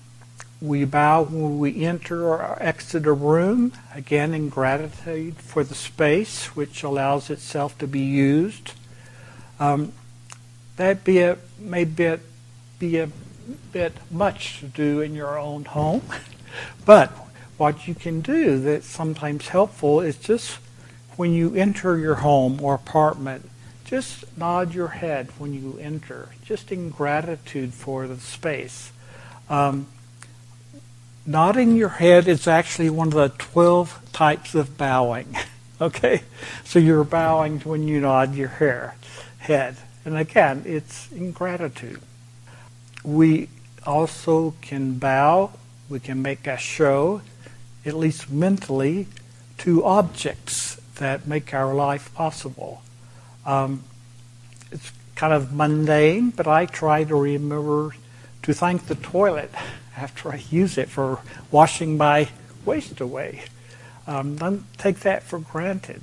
we 0.60 0.84
bow 0.84 1.22
when 1.22 1.58
we 1.58 1.84
enter 1.84 2.28
or 2.28 2.60
exit 2.60 3.06
a 3.06 3.12
room, 3.12 3.72
again 3.94 4.34
in 4.34 4.48
gratitude 4.48 5.36
for 5.36 5.62
the 5.62 5.74
space 5.74 6.56
which 6.56 6.82
allows 6.82 7.30
itself 7.30 7.78
to 7.78 7.86
be 7.86 8.00
used. 8.00 8.72
Um, 9.60 9.92
that 10.76 11.04
be 11.04 11.20
a, 11.20 11.38
may 11.58 11.84
be 11.84 12.04
a, 12.04 12.20
be 12.78 12.98
a 12.98 13.08
bit 13.72 13.92
much 14.10 14.60
to 14.60 14.66
do 14.66 15.00
in 15.00 15.14
your 15.14 15.38
own 15.38 15.64
home, 15.64 16.02
but 16.84 17.10
what 17.56 17.86
you 17.86 17.94
can 17.94 18.20
do 18.20 18.58
that's 18.58 18.86
sometimes 18.86 19.48
helpful 19.48 20.00
is 20.00 20.16
just 20.16 20.58
when 21.16 21.32
you 21.32 21.54
enter 21.54 21.98
your 21.98 22.16
home 22.16 22.60
or 22.62 22.74
apartment, 22.74 23.48
just 23.84 24.24
nod 24.36 24.74
your 24.74 24.88
head 24.88 25.28
when 25.38 25.52
you 25.52 25.78
enter, 25.80 26.30
just 26.44 26.70
in 26.70 26.90
gratitude 26.90 27.74
for 27.74 28.06
the 28.06 28.18
space. 28.18 28.92
Um, 29.50 29.86
nodding 31.28 31.76
your 31.76 31.90
head 31.90 32.26
is 32.26 32.48
actually 32.48 32.88
one 32.88 33.08
of 33.08 33.14
the 33.14 33.28
12 33.36 34.00
types 34.12 34.54
of 34.54 34.78
bowing. 34.78 35.36
okay? 35.80 36.22
So 36.64 36.78
you're 36.78 37.04
bowing 37.04 37.60
when 37.60 37.86
you 37.86 38.00
nod 38.00 38.34
your 38.34 38.48
hair, 38.48 38.96
head. 39.38 39.76
And 40.04 40.16
again, 40.16 40.62
it's 40.64 41.12
in 41.12 41.32
gratitude. 41.32 42.00
We 43.04 43.50
also 43.86 44.54
can 44.62 44.98
bow, 44.98 45.52
we 45.88 46.00
can 46.00 46.22
make 46.22 46.44
gassho, 46.44 47.20
at 47.84 47.94
least 47.94 48.30
mentally, 48.30 49.06
to 49.58 49.84
objects 49.84 50.76
that 50.96 51.26
make 51.26 51.52
our 51.52 51.74
life 51.74 52.12
possible. 52.14 52.82
Um, 53.44 53.84
it's 54.72 54.92
kind 55.14 55.34
of 55.34 55.52
mundane, 55.52 56.30
but 56.30 56.46
I 56.46 56.64
try 56.66 57.04
to 57.04 57.14
remember 57.14 57.94
to 58.42 58.54
thank 58.54 58.86
the 58.86 58.94
toilet 58.94 59.52
after 59.98 60.30
I 60.30 60.36
use 60.50 60.78
it 60.78 60.88
for 60.88 61.20
washing 61.50 61.96
my 61.96 62.28
waste 62.64 63.00
away. 63.00 63.42
Um, 64.06 64.36
don't 64.36 64.64
take 64.78 65.00
that 65.00 65.22
for 65.24 65.38
granted. 65.38 66.02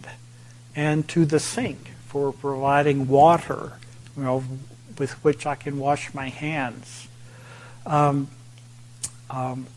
And 0.75 1.07
to 1.09 1.25
the 1.25 1.39
sink 1.39 1.91
for 2.07 2.33
providing 2.33 3.07
water, 3.07 3.73
you 4.17 4.23
know, 4.23 4.43
with 4.97 5.13
which 5.23 5.45
I 5.45 5.55
can 5.55 5.79
wash 5.79 6.13
my 6.13 6.29
hands. 6.29 7.07
Um, 7.85 8.27
um, 9.29 9.67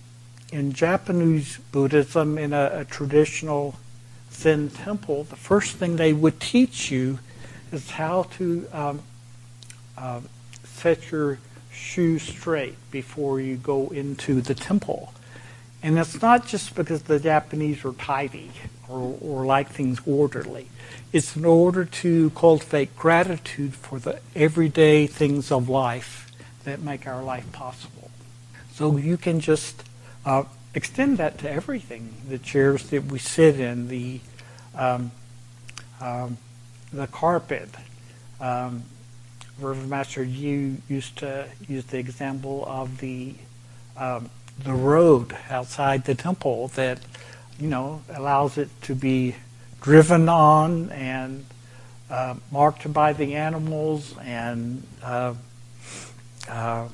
in 0.53 0.73
Japanese 0.73 1.59
Buddhism, 1.73 2.39
in 2.39 2.53
a, 2.53 2.81
a, 2.81 2.85
traditional 2.85 3.77
Zen 4.33 4.71
temple, 4.71 5.25
the 5.25 5.37
first 5.37 5.77
thing 5.77 5.97
they 5.97 6.13
would 6.13 6.41
teach 6.41 6.91
you 6.91 7.19
is 7.71 7.91
how 7.91 8.25
to 8.39 8.67
um, 8.73 9.03
uh, 9.97 10.21
set 10.65 11.11
your 11.11 11.39
shoes 11.79 12.23
straight 12.23 12.77
before 12.91 13.41
you 13.41 13.57
go 13.57 13.89
into 13.89 14.41
the 14.41 14.55
temple. 14.55 15.13
And 15.83 15.99
it's 15.99 16.21
not 16.21 16.47
just 16.47 16.75
because 16.75 17.03
the 17.03 17.21
Japanese 17.21 17.85
are 17.85 17.93
tidy 17.93 18.51
or, 18.89 19.17
or 19.21 19.47
like 19.47 19.71
things 19.71 20.01
orderly. 20.07 20.69
It's 21.13 21.37
in 21.37 21.45
order 21.45 21.85
to 21.85 22.31
cultivate 22.31 22.97
gratitude 22.97 23.75
for 23.75 23.99
the 23.99 24.21
everyday 24.35 25.07
things 25.07 25.53
of 25.53 25.69
life 25.69 26.31
that 26.65 26.81
make 26.81 27.07
our 27.07 27.23
life 27.23 27.51
possible. 27.53 28.11
So 28.75 28.97
you 28.97 29.17
can 29.17 29.41
just 29.41 29.85
uh, 30.27 30.45
extend 30.75 31.19
that 31.19 31.39
to 31.39 31.51
everything. 31.51 32.15
The 32.29 32.39
chairs 32.39 32.91
that 32.91 33.05
we 33.07 33.19
sit 33.19 33.59
in, 33.59 33.89
the 33.89 34.21
um, 34.75 35.13
um, 36.01 36.39
the 36.93 37.07
carpet, 37.07 37.69
um, 38.41 38.85
Reverend 39.59 39.91
Master 39.91 40.25
Jiyu 40.25 40.77
used 40.89 41.19
to 41.19 41.49
use 41.67 41.85
the 41.87 41.99
example 41.99 42.65
of 42.67 42.99
the 42.99 43.35
um, 43.97 44.31
the 44.63 44.73
road 44.73 45.37
outside 45.51 46.05
the 46.05 46.15
temple 46.15 46.69
that 46.69 47.01
you 47.59 47.69
know 47.69 48.03
allows 48.15 48.59
it 48.59 48.69
to 48.83 48.95
be 48.95 49.35
driven 49.81 50.29
on 50.29 50.91
and 50.91 51.45
uh, 52.11 52.35
marked 52.51 52.93
by 52.93 53.13
the 53.13 53.35
animals 53.35 54.15
and 54.23 54.87
uh, 55.03 55.35
uh, 56.49 56.89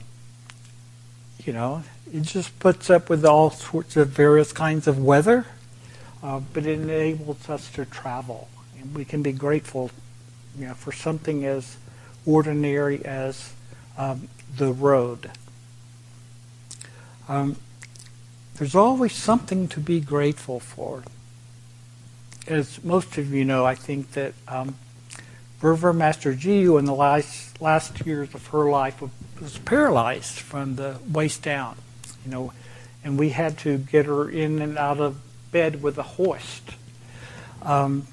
you 1.44 1.52
know 1.52 1.82
it 2.12 2.22
just 2.22 2.58
puts 2.58 2.90
up 2.90 3.08
with 3.10 3.24
all 3.24 3.50
sorts 3.50 3.96
of 3.96 4.08
various 4.08 4.52
kinds 4.52 4.86
of 4.86 5.02
weather 5.02 5.46
uh, 6.24 6.40
but 6.54 6.64
it 6.64 6.80
enables 6.80 7.50
us 7.50 7.70
to 7.72 7.84
travel. 7.84 8.48
And 8.80 8.94
we 8.94 9.04
can 9.04 9.22
be 9.22 9.32
grateful 9.32 9.90
you 10.58 10.66
know 10.68 10.74
for 10.74 10.92
something 10.92 11.44
as 11.44 11.76
ordinary 12.26 13.04
as 13.04 13.52
um, 13.96 14.28
the 14.56 14.72
road. 14.72 15.30
Um, 17.28 17.56
there's 18.56 18.74
always 18.74 19.12
something 19.12 19.68
to 19.68 19.80
be 19.80 20.00
grateful 20.00 20.60
for. 20.60 21.02
As 22.46 22.82
most 22.84 23.18
of 23.18 23.32
you 23.32 23.44
know, 23.44 23.64
I 23.64 23.74
think 23.74 24.12
that 24.12 24.34
um, 24.46 24.76
River 25.60 25.92
Master 25.92 26.34
Jiyu 26.34 26.78
in 26.78 26.84
the 26.84 26.94
last 26.94 27.60
last 27.60 28.04
years 28.06 28.34
of 28.34 28.48
her 28.48 28.70
life 28.70 29.02
was 29.40 29.58
paralyzed 29.58 30.38
from 30.38 30.76
the 30.76 30.98
waist 31.10 31.42
down, 31.42 31.76
you 32.24 32.30
know, 32.30 32.52
and 33.02 33.18
we 33.18 33.30
had 33.30 33.56
to 33.58 33.78
get 33.78 34.06
her 34.06 34.28
in 34.28 34.60
and 34.60 34.76
out 34.76 35.00
of 35.00 35.16
bed 35.50 35.82
with 35.82 35.96
a 35.96 36.02
hoist. 36.02 36.62
Um, 37.62 38.06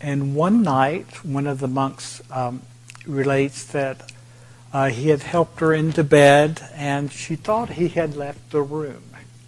and 0.00 0.34
one 0.34 0.62
night, 0.62 1.24
one 1.24 1.46
of 1.46 1.58
the 1.60 1.68
monks 1.68 2.20
um, 2.30 2.62
relates 3.06 3.64
that 3.66 4.12
uh, 4.72 4.88
he 4.88 5.08
had 5.08 5.22
helped 5.22 5.60
her 5.60 5.74
into 5.74 6.04
bed, 6.04 6.62
and 6.74 7.10
she 7.10 7.36
thought 7.36 7.70
he 7.70 7.88
had 7.88 8.16
left 8.16 8.50
the 8.50 8.62
room. 8.62 9.02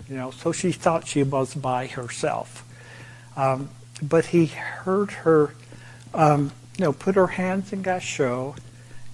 You 0.09 0.17
know, 0.17 0.31
so 0.31 0.53
she 0.53 0.73
thought 0.73 1.07
she 1.07 1.23
was 1.23 1.55
by 1.55 1.87
herself. 1.87 2.65
Um, 3.37 3.71
but 4.03 4.27
he 4.27 4.47
heard 4.47 5.13
her, 5.13 5.55
um, 6.13 6.51
you 6.77 6.85
know, 6.85 6.93
put 6.93 7.15
her 7.15 7.29
hands 7.29 7.73
in 7.73 7.83
Gassho 7.83 8.57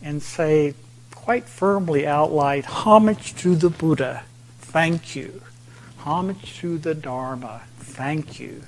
and 0.03 0.22
say 0.22 0.74
quite 1.14 1.44
firmly 1.44 2.07
out 2.07 2.33
loud, 2.33 2.64
homage 2.64 3.35
to 3.37 3.55
the 3.55 3.68
Buddha, 3.68 4.22
thank 4.61 5.14
you. 5.14 5.42
Homage 5.98 6.59
to 6.61 6.79
the 6.79 6.94
Dharma, 6.94 7.62
thank 7.79 8.40
you. 8.40 8.62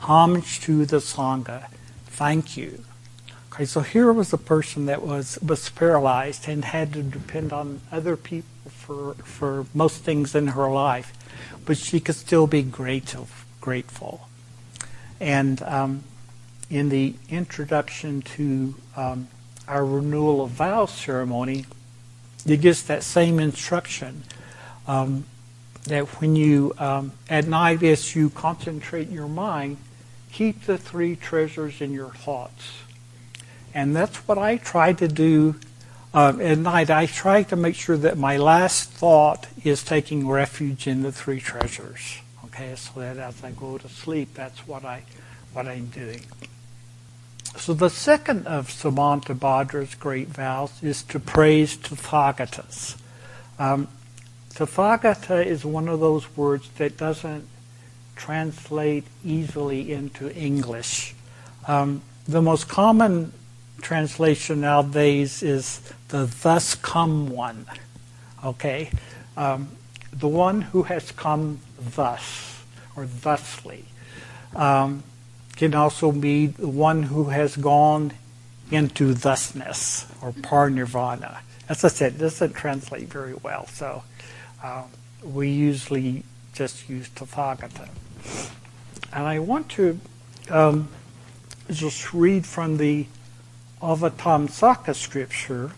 Homage 0.00 0.60
to 0.60 0.84
the 0.84 0.98
Sangha, 0.98 1.68
thank 2.06 2.54
you. 2.56 2.84
Okay, 3.52 3.66
so 3.66 3.80
here 3.82 4.10
was 4.14 4.32
a 4.32 4.38
person 4.38 4.86
that 4.86 5.02
was 5.02 5.38
was 5.42 5.68
paralyzed 5.68 6.48
and 6.48 6.64
had 6.64 6.94
to 6.94 7.02
depend 7.02 7.52
on 7.52 7.82
other 7.92 8.16
people 8.16 8.48
for 8.70 9.12
for 9.24 9.66
most 9.74 10.02
things 10.04 10.34
in 10.34 10.48
her 10.48 10.70
life, 10.70 11.12
but 11.66 11.76
she 11.76 12.00
could 12.00 12.14
still 12.14 12.46
be 12.46 12.62
grateful. 12.62 13.28
Grateful, 13.60 14.26
and 15.20 15.60
um, 15.64 16.02
in 16.70 16.88
the 16.88 17.14
introduction 17.28 18.22
to 18.22 18.74
um, 18.96 19.28
our 19.68 19.84
renewal 19.84 20.42
of 20.44 20.52
vows 20.52 20.90
ceremony, 20.90 21.66
it 22.46 22.62
gives 22.62 22.82
that 22.84 23.02
same 23.02 23.38
instruction. 23.38 24.22
Um, 24.86 25.26
that 25.84 26.06
when 26.22 26.36
you 26.36 26.72
um, 26.78 27.12
at 27.28 27.46
night 27.46 27.82
as 27.82 28.16
you 28.16 28.30
concentrate 28.30 29.10
your 29.10 29.28
mind, 29.28 29.76
keep 30.32 30.62
the 30.64 30.78
three 30.78 31.16
treasures 31.16 31.82
in 31.82 31.92
your 31.92 32.14
thoughts 32.14 32.82
and 33.74 33.94
that's 33.96 34.16
what 34.28 34.38
I 34.38 34.56
try 34.56 34.92
to 34.92 35.08
do 35.08 35.56
uh, 36.14 36.36
at 36.40 36.58
night. 36.58 36.90
I 36.90 37.06
try 37.06 37.42
to 37.44 37.56
make 37.56 37.74
sure 37.74 37.96
that 37.96 38.18
my 38.18 38.36
last 38.36 38.90
thought 38.90 39.46
is 39.64 39.82
taking 39.82 40.28
refuge 40.28 40.86
in 40.86 41.02
the 41.02 41.12
three 41.12 41.40
treasures. 41.40 42.18
Okay, 42.46 42.74
so 42.76 43.00
that 43.00 43.16
as 43.16 43.42
I 43.42 43.52
go 43.52 43.78
to 43.78 43.88
sleep, 43.88 44.34
that's 44.34 44.66
what 44.66 44.84
I 44.84 45.04
what 45.52 45.66
I'm 45.66 45.86
doing. 45.86 46.22
so 47.56 47.74
the 47.74 47.90
second 47.90 48.46
of 48.46 48.68
Samantabhadra's 48.68 49.94
great 49.94 50.28
vows 50.28 50.82
is 50.82 51.02
to 51.04 51.20
praise 51.20 51.76
Tathagatas. 51.76 52.96
Um, 53.58 53.88
Tathagata 54.54 55.44
is 55.44 55.64
one 55.64 55.88
of 55.88 56.00
those 56.00 56.36
words 56.36 56.68
that 56.76 56.96
doesn't 56.96 57.46
translate 58.16 59.04
easily 59.24 59.92
into 59.92 60.34
English. 60.34 61.14
Um, 61.66 62.02
the 62.26 62.42
most 62.42 62.68
common 62.68 63.32
translation 63.82 64.62
nowadays 64.62 65.42
is 65.42 65.80
the 66.08 66.32
thus 66.42 66.74
come 66.74 67.28
one. 67.28 67.66
Okay? 68.42 68.90
Um, 69.36 69.68
the 70.12 70.28
one 70.28 70.62
who 70.62 70.84
has 70.84 71.12
come 71.12 71.60
thus 71.78 72.62
or 72.96 73.06
thusly. 73.06 73.84
Um, 74.54 75.02
can 75.56 75.74
also 75.74 76.12
be 76.12 76.46
the 76.46 76.68
one 76.68 77.04
who 77.04 77.24
has 77.24 77.56
gone 77.56 78.12
into 78.70 79.14
thusness 79.14 80.06
or 80.22 80.32
parinirvana. 80.32 81.38
As 81.68 81.84
I 81.84 81.88
said, 81.88 82.18
this 82.18 82.38
doesn't 82.38 82.54
translate 82.54 83.08
very 83.08 83.34
well, 83.34 83.66
so 83.66 84.02
uh, 84.62 84.84
we 85.22 85.50
usually 85.50 86.24
just 86.52 86.88
use 86.88 87.08
Tathagata. 87.10 87.88
And 89.12 89.24
I 89.26 89.38
want 89.38 89.68
to 89.70 90.00
um, 90.50 90.88
just 91.70 92.12
read 92.12 92.46
from 92.46 92.78
the 92.78 93.06
Avatamsaka 93.82 94.94
scripture, 94.94 95.72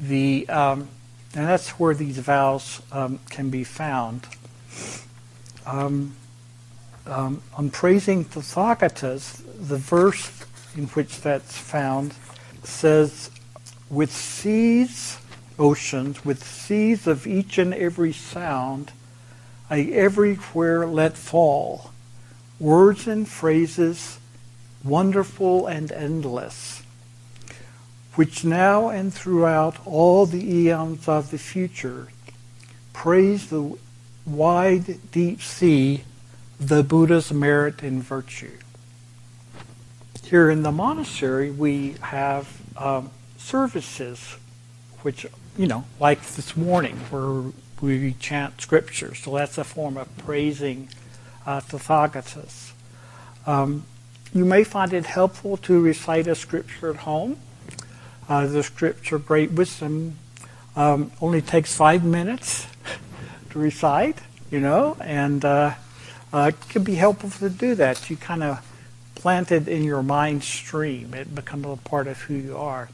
the, 0.00 0.48
um, 0.48 0.88
and 1.34 1.46
that's 1.46 1.70
where 1.78 1.94
these 1.94 2.18
vows 2.18 2.82
um, 2.90 3.20
can 3.30 3.48
be 3.48 3.64
found. 3.64 4.26
Um, 5.64 6.16
um, 7.06 7.42
on 7.56 7.70
praising 7.70 8.24
Tathagatas, 8.24 9.42
the 9.68 9.76
verse 9.76 10.44
in 10.76 10.86
which 10.88 11.20
that's 11.20 11.56
found 11.56 12.14
says, 12.64 13.30
with 13.88 14.12
seas, 14.12 15.18
oceans, 15.58 16.24
with 16.24 16.42
seas 16.42 17.06
of 17.06 17.26
each 17.26 17.58
and 17.58 17.72
every 17.74 18.12
sound, 18.12 18.92
I 19.70 19.82
everywhere 19.82 20.86
let 20.86 21.16
fall 21.16 21.92
words 22.58 23.06
and 23.06 23.28
phrases 23.28 24.18
wonderful 24.84 25.66
and 25.66 25.90
endless, 25.90 26.81
which 28.14 28.44
now 28.44 28.88
and 28.88 29.12
throughout 29.12 29.76
all 29.86 30.26
the 30.26 30.44
eons 30.44 31.08
of 31.08 31.30
the 31.30 31.38
future 31.38 32.08
praise 32.92 33.48
the 33.48 33.76
wide, 34.26 35.10
deep 35.10 35.40
sea 35.40 36.04
the 36.60 36.84
Buddha's 36.84 37.32
merit 37.32 37.82
and 37.82 38.02
virtue. 38.02 38.58
Here 40.24 40.48
in 40.48 40.62
the 40.62 40.70
monastery, 40.70 41.50
we 41.50 41.96
have 42.00 42.48
um, 42.76 43.10
services, 43.36 44.36
which, 45.02 45.26
you 45.58 45.66
know, 45.66 45.84
like 45.98 46.22
this 46.22 46.56
morning, 46.56 46.96
where 47.10 47.52
we 47.80 48.12
chant 48.14 48.60
scripture. 48.60 49.14
So 49.14 49.34
that's 49.34 49.58
a 49.58 49.64
form 49.64 49.96
of 49.96 50.16
praising 50.18 50.88
uh, 51.44 51.60
Tathagatas. 51.60 52.72
Um, 53.44 53.84
you 54.32 54.44
may 54.44 54.62
find 54.62 54.92
it 54.92 55.04
helpful 55.04 55.56
to 55.58 55.80
recite 55.80 56.28
a 56.28 56.34
scripture 56.34 56.90
at 56.90 56.96
home. 56.96 57.38
Uh, 58.28 58.46
the 58.46 58.62
scripture, 58.62 59.18
Great 59.18 59.52
Wisdom, 59.52 60.18
um, 60.76 61.12
only 61.20 61.42
takes 61.42 61.74
five 61.74 62.04
minutes 62.04 62.66
to 63.50 63.58
recite, 63.58 64.18
you 64.50 64.60
know, 64.60 64.96
and 65.00 65.44
uh, 65.44 65.74
uh, 66.32 66.50
it 66.54 66.68
can 66.68 66.84
be 66.84 66.94
helpful 66.94 67.30
to 67.30 67.50
do 67.50 67.74
that. 67.74 68.08
You 68.08 68.16
kind 68.16 68.42
of 68.42 68.64
plant 69.14 69.52
it 69.52 69.68
in 69.68 69.84
your 69.84 70.02
mind 70.02 70.42
stream. 70.42 71.14
It 71.14 71.34
becomes 71.34 71.66
a 71.66 71.76
part 71.76 72.06
of 72.06 72.20
who 72.22 72.34
you 72.34 72.56
are. 72.56 72.88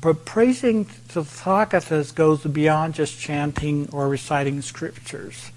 But 0.00 0.24
praising 0.24 0.84
Tathagatas 0.84 2.14
goes 2.14 2.44
beyond 2.44 2.94
just 2.94 3.18
chanting 3.18 3.88
or 3.90 4.08
reciting 4.08 4.62
scriptures. 4.62 5.50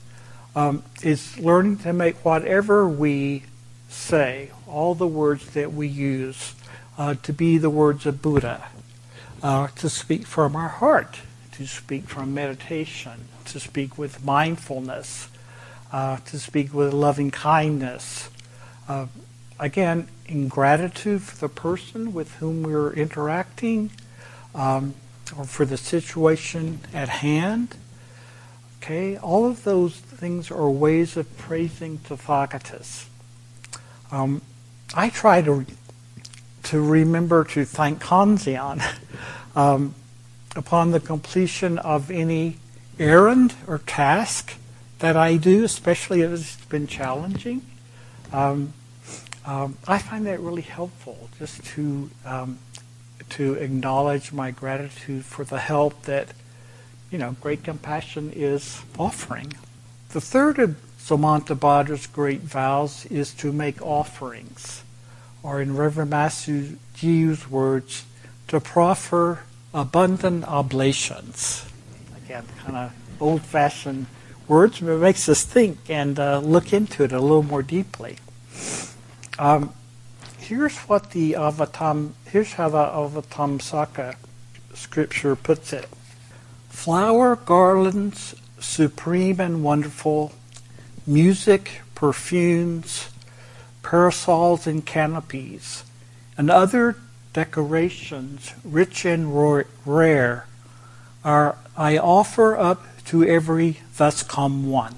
Um, 0.55 0.83
it's 1.03 1.37
learning 1.37 1.77
to 1.79 1.93
make 1.93 2.25
whatever 2.25 2.87
we 2.87 3.43
say, 3.87 4.49
all 4.67 4.95
the 4.95 5.07
words 5.07 5.45
that 5.51 5.73
we 5.73 5.87
use, 5.87 6.55
uh, 6.97 7.15
to 7.23 7.33
be 7.33 7.57
the 7.57 7.69
words 7.69 8.05
of 8.05 8.21
Buddha, 8.21 8.67
uh, 9.41 9.67
to 9.67 9.89
speak 9.89 10.25
from 10.25 10.55
our 10.55 10.69
heart, 10.69 11.19
to 11.53 11.65
speak 11.65 12.05
from 12.05 12.33
meditation, 12.33 13.25
to 13.45 13.59
speak 13.59 13.97
with 13.97 14.23
mindfulness, 14.23 15.29
uh, 15.91 16.17
to 16.17 16.39
speak 16.39 16.73
with 16.73 16.93
loving 16.93 17.31
kindness. 17.31 18.29
Uh, 18.87 19.07
again, 19.59 20.07
in 20.25 20.47
gratitude 20.47 21.21
for 21.21 21.37
the 21.37 21.49
person 21.49 22.13
with 22.13 22.35
whom 22.35 22.63
we're 22.63 22.93
interacting 22.93 23.91
um, 24.55 24.93
or 25.37 25.45
for 25.45 25.65
the 25.65 25.77
situation 25.77 26.79
at 26.93 27.09
hand. 27.09 27.75
Okay, 28.77 29.17
all 29.17 29.45
of 29.45 29.63
those 29.63 29.97
things 29.97 30.49
are 30.49 30.69
ways 30.69 31.15
of 31.15 31.37
praising 31.37 31.99
Tathagatas. 31.99 33.05
Um, 34.11 34.41
I 34.95 35.09
try 35.09 35.41
to 35.41 35.65
to 36.63 36.81
remember 36.81 37.43
to 37.43 37.65
thank 37.65 38.01
Kanzeon 38.01 38.83
um, 39.55 39.95
upon 40.55 40.91
the 40.91 40.99
completion 40.99 41.77
of 41.77 42.11
any 42.11 42.57
errand 42.99 43.53
or 43.67 43.79
task 43.79 44.55
that 44.99 45.17
I 45.17 45.37
do, 45.37 45.63
especially 45.63 46.21
if 46.21 46.31
it's 46.31 46.65
been 46.65 46.87
challenging. 46.87 47.65
Um, 48.31 48.73
um, 49.45 49.77
I 49.87 49.97
find 49.97 50.25
that 50.27 50.39
really 50.39 50.61
helpful, 50.61 51.29
just 51.39 51.63
to 51.65 52.09
um, 52.25 52.59
to 53.31 53.53
acknowledge 53.55 54.31
my 54.31 54.51
gratitude 54.51 55.25
for 55.25 55.43
the 55.43 55.59
help 55.59 56.03
that 56.03 56.29
you 57.09 57.17
know 57.17 57.35
great 57.41 57.63
compassion 57.63 58.31
is 58.35 58.81
offering. 58.99 59.53
The 60.09 60.21
third 60.21 60.59
of 60.59 60.75
Samantabhadra's 60.99 62.05
great 62.05 62.41
vows 62.41 63.05
is 63.07 63.33
to 63.35 63.51
make 63.51 63.81
offerings, 63.81 64.83
or 65.43 65.61
in 65.61 65.75
Reverend 65.75 66.09
Master 66.09 66.69
Jiyu's 66.95 67.49
words, 67.49 68.05
to 68.47 68.59
proffer 68.59 69.39
abundant 69.73 70.45
oblations. 70.45 71.65
Again, 72.25 72.45
kind 72.59 72.75
of 72.75 72.93
old-fashioned 73.19 74.05
words, 74.47 74.79
but 74.79 74.91
it 74.91 74.97
makes 74.97 75.29
us 75.29 75.43
think 75.43 75.89
and 75.89 76.19
uh, 76.19 76.39
look 76.39 76.73
into 76.73 77.03
it 77.03 77.11
a 77.11 77.19
little 77.19 77.43
more 77.43 77.63
deeply. 77.63 78.17
Um, 79.39 79.73
here's 80.39 80.77
what 80.79 81.11
the 81.11 81.33
Avatam, 81.33 82.11
here's 82.25 82.53
how 82.53 82.69
the 82.69 82.85
Avatamsaka 82.85 84.15
scripture 84.73 85.35
puts 85.35 85.71
it. 85.71 85.87
Flower 86.69 87.35
garlands, 87.35 88.35
supreme 88.59 89.39
and 89.39 89.63
wonderful, 89.63 90.33
music, 91.07 91.81
perfumes, 91.95 93.10
parasols 93.83 94.67
and 94.67 94.85
canopies, 94.85 95.83
and 96.37 96.49
other 96.49 96.95
decorations, 97.33 98.53
rich 98.63 99.05
and 99.05 99.35
rare, 99.85 100.45
are 101.23 101.57
I 101.77 101.97
offer 101.97 102.57
up 102.57 102.83
to 103.05 103.23
every 103.23 103.77
thus 103.97 104.23
come 104.23 104.69
one. 104.69 104.95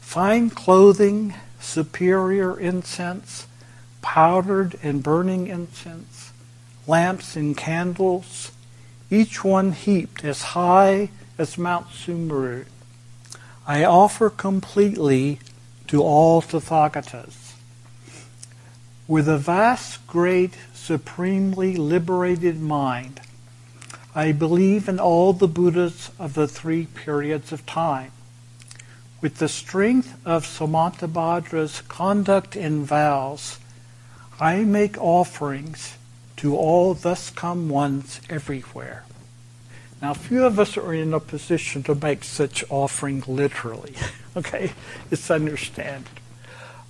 Fine 0.00 0.50
clothing, 0.50 1.34
superior 1.60 2.58
incense, 2.58 3.46
powdered 4.02 4.78
and 4.82 5.02
burning 5.02 5.46
incense, 5.46 6.32
lamps 6.86 7.36
and 7.36 7.56
candles, 7.56 8.52
each 9.10 9.44
one 9.44 9.72
heaped 9.72 10.24
as 10.24 10.42
high 10.42 11.10
as 11.38 11.58
Mount 11.58 11.88
Sumeru. 11.88 12.66
I 13.66 13.84
offer 13.84 14.28
completely 14.28 15.40
to 15.86 16.02
all 16.02 16.42
Tathagatas. 16.42 17.43
With 19.06 19.28
a 19.28 19.36
vast, 19.36 20.06
great, 20.06 20.54
supremely 20.72 21.76
liberated 21.76 22.58
mind, 22.58 23.20
I 24.14 24.32
believe 24.32 24.88
in 24.88 24.98
all 24.98 25.34
the 25.34 25.48
Buddhas 25.48 26.10
of 26.18 26.34
the 26.34 26.48
three 26.48 26.86
periods 26.86 27.52
of 27.52 27.66
time. 27.66 28.12
With 29.20 29.38
the 29.38 29.48
strength 29.48 30.18
of 30.24 30.46
Samantabhadra's 30.46 31.82
conduct 31.82 32.56
and 32.56 32.86
vows, 32.86 33.58
I 34.40 34.64
make 34.64 34.96
offerings 34.98 35.96
to 36.36 36.56
all 36.56 36.94
thus 36.94 37.28
come 37.30 37.68
ones 37.68 38.20
everywhere. 38.30 39.04
Now, 40.00 40.14
few 40.14 40.44
of 40.44 40.58
us 40.58 40.76
are 40.76 40.94
in 40.94 41.12
a 41.12 41.20
position 41.20 41.82
to 41.84 41.94
make 41.94 42.24
such 42.24 42.64
offering 42.70 43.22
literally. 43.26 43.94
okay, 44.36 44.72
it's 45.10 45.30
understandable. 45.30 46.10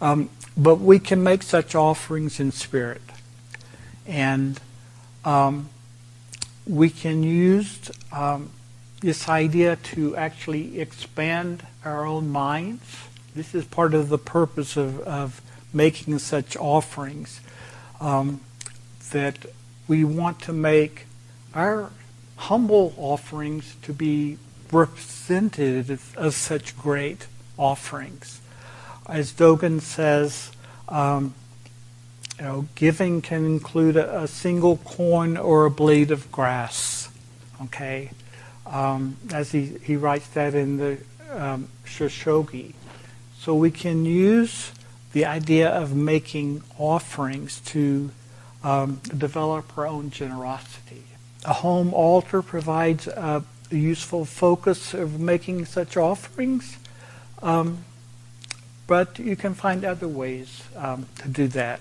Um, 0.01 0.31
but 0.57 0.77
we 0.77 0.99
can 0.99 1.23
make 1.23 1.43
such 1.43 1.75
offerings 1.75 2.39
in 2.41 2.53
spirit. 2.53 3.03
And 4.07 4.61
um, 5.25 5.69
we 6.67 6.91
can 6.91 7.23
use 7.23 7.91
um, 8.13 8.51
this 9.01 9.29
idea 9.29 9.77
to 9.77 10.17
actually 10.17 10.81
expand 10.81 11.67
our 11.85 12.07
own 12.07 12.31
minds. 12.31 12.85
This 13.35 13.55
is 13.55 13.65
part 13.65 13.95
of 13.95 14.09
the 14.09 14.19
purpose 14.19 14.77
of, 14.77 15.01
of 15.01 15.41
making 15.73 16.19
such 16.19 16.57
offerings. 16.57 17.41
Um, 18.01 18.41
that 19.15 19.47
we 19.87 20.05
want 20.05 20.41
to 20.41 20.53
make 20.53 21.07
our 21.55 21.91
humble 22.37 22.93
offerings 22.97 23.77
to 23.83 23.93
be 23.93 24.39
represented 24.73 25.99
as 26.17 26.37
such 26.37 26.77
great 26.77 27.27
offerings. 27.57 28.41
As 29.09 29.33
Dogen 29.33 29.81
says, 29.81 30.51
um, 30.89 31.35
you 32.39 32.45
know, 32.45 32.69
giving 32.75 33.23
can 33.23 33.45
include 33.45 33.97
a, 33.97 34.23
a, 34.23 34.29
single 34.29 34.79
coin 34.79 35.37
or 35.37 35.67
a 35.67 35.71
blade 35.71 36.11
of 36.11 36.31
grass. 36.33 37.09
Okay, 37.63 38.11
um, 38.67 39.17
as 39.33 39.53
he, 39.53 39.79
he 39.83 39.97
writes 39.97 40.27
that 40.29 40.55
in 40.55 40.79
the 40.79 40.99
um, 41.33 41.69
Shushogi. 41.85 42.75
So 43.39 43.55
we 43.55 43.71
can 43.71 44.05
use 44.05 44.73
the 45.13 45.27
idea 45.27 45.69
of 45.69 45.95
making 45.95 46.63
offerings 46.79 47.61
to 47.61 48.11
um, 48.63 49.01
develop 49.17 49.77
our 49.77 49.87
own 49.87 50.11
generosity. 50.11 51.05
A 51.45 51.53
home 51.53 51.93
altar 51.93 52.43
provides 52.43 53.07
a, 53.07 53.45
a 53.71 53.75
useful 53.75 54.25
focus 54.25 54.95
of 54.95 55.21
making 55.21 55.67
such 55.67 55.97
offerings, 55.97 56.79
um, 57.43 57.85
but 58.87 59.19
you 59.19 59.37
can 59.37 59.55
find 59.55 59.85
other 59.85 60.09
ways 60.09 60.65
um, 60.77 61.07
to 61.17 61.29
do 61.29 61.49
that. 61.49 61.81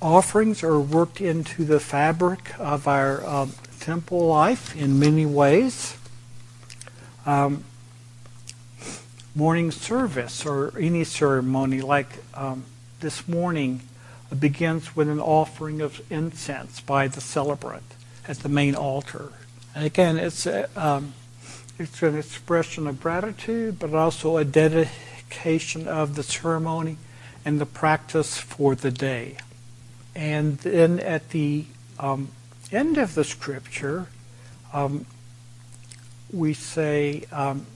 Offerings 0.00 0.62
are 0.62 0.78
worked 0.78 1.20
into 1.20 1.64
the 1.64 1.80
fabric 1.80 2.58
of 2.58 2.86
our 2.86 3.24
um, 3.26 3.52
temple 3.80 4.26
life 4.26 4.76
in 4.76 4.98
many 4.98 5.26
ways. 5.26 5.96
Um, 7.26 7.64
morning 9.34 9.70
service 9.70 10.46
or 10.46 10.72
any 10.78 11.04
ceremony 11.04 11.80
like 11.80 12.18
um, 12.34 12.64
this 13.00 13.26
morning 13.26 13.80
begins 14.38 14.94
with 14.94 15.08
an 15.08 15.20
offering 15.20 15.80
of 15.80 16.00
incense 16.10 16.80
by 16.80 17.08
the 17.08 17.20
celebrant 17.20 17.94
at 18.28 18.38
the 18.38 18.48
main 18.48 18.74
altar. 18.74 19.32
And 19.74 19.84
again, 19.84 20.18
it's 20.18 20.46
a, 20.46 20.68
um, 20.80 21.14
it's 21.78 22.02
an 22.02 22.16
expression 22.16 22.86
of 22.86 23.00
gratitude, 23.00 23.78
but 23.78 23.92
also 23.94 24.36
a 24.36 24.44
dedication 24.44 24.92
of 25.86 26.14
the 26.14 26.22
ceremony 26.22 26.96
and 27.44 27.60
the 27.60 27.66
practice 27.66 28.38
for 28.38 28.74
the 28.74 28.90
day. 28.90 29.36
And 30.14 30.58
then 30.58 31.00
at 31.00 31.30
the 31.30 31.66
um, 31.98 32.28
end 32.72 32.98
of 32.98 33.14
the 33.14 33.24
scripture, 33.24 34.06
um, 34.72 35.06
we 36.32 36.54
say, 36.54 37.24
um, 37.32 37.66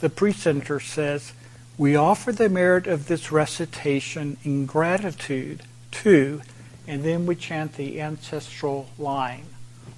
the 0.00 0.10
precentor 0.10 0.80
says, 0.80 1.32
we 1.78 1.96
offer 1.96 2.32
the 2.32 2.48
merit 2.48 2.86
of 2.86 3.08
this 3.08 3.32
recitation 3.32 4.36
in 4.44 4.66
gratitude 4.66 5.62
to, 5.90 6.42
and 6.86 7.02
then 7.02 7.24
we 7.24 7.34
chant 7.34 7.74
the 7.74 8.00
ancestral 8.00 8.90
line. 8.98 9.46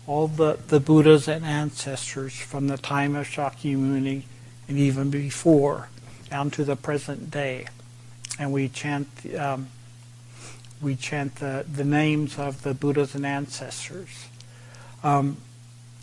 All 0.06 0.28
the, 0.28 0.58
the 0.68 0.80
Buddhas 0.80 1.28
and 1.28 1.44
ancestors 1.44 2.34
from 2.34 2.68
the 2.68 2.78
time 2.78 3.16
of 3.16 3.26
Shakyamuni 3.26 4.22
and 4.68 4.78
even 4.78 5.10
before, 5.10 5.88
down 6.32 6.50
to 6.50 6.64
the 6.64 6.76
present 6.76 7.30
day. 7.30 7.66
And 8.38 8.54
we 8.54 8.70
chant, 8.70 9.06
um, 9.38 9.68
we 10.80 10.96
chant 10.96 11.36
the, 11.36 11.66
the 11.70 11.84
names 11.84 12.38
of 12.38 12.62
the 12.62 12.72
Buddhas 12.72 13.14
and 13.14 13.26
ancestors. 13.26 14.28
Um, 15.04 15.36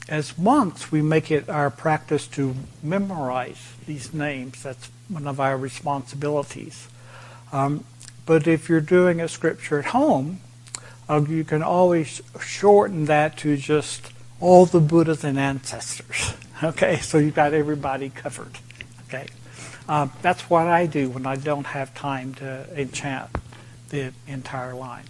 as 0.08 0.38
monks, 0.38 0.92
we 0.92 1.02
make 1.02 1.32
it 1.32 1.50
our 1.50 1.72
practice 1.72 2.28
to 2.28 2.56
memorize 2.84 3.74
these 3.88 4.14
names. 4.14 4.62
That's 4.62 4.92
one 5.08 5.26
of 5.26 5.40
our 5.40 5.58
responsibilities. 5.58 6.88
Um, 7.52 7.84
but 8.28 8.48
if 8.48 8.70
you're 8.70 8.82
doing 8.82 9.20
a 9.20 9.28
scripture 9.28 9.80
at 9.80 9.86
home, 9.86 10.42
uh, 11.10 11.26
you 11.28 11.44
can 11.44 11.64
always 11.64 12.22
shorten 12.40 13.06
that 13.06 13.36
to 13.38 13.58
just 13.58 14.12
all 14.40 14.68
the 14.68 14.80
Buddhas 14.80 15.24
and 15.24 15.40
ancestors. 15.40 16.36
Okay, 16.62 16.98
so 16.98 17.18
you've 17.18 17.36
got 17.36 17.54
everybody 17.54 18.10
covered. 18.10 18.52
Okay, 19.08 19.28
uh, 19.90 20.08
that's 20.22 20.50
what 20.50 20.68
I 20.68 20.86
do 20.86 21.10
when 21.10 21.26
I 21.26 21.36
don't 21.36 21.68
have 21.68 21.94
time 21.94 22.34
to 22.36 22.66
enchant 22.80 23.30
the 23.90 24.14
entire 24.28 24.76
line 24.76 25.06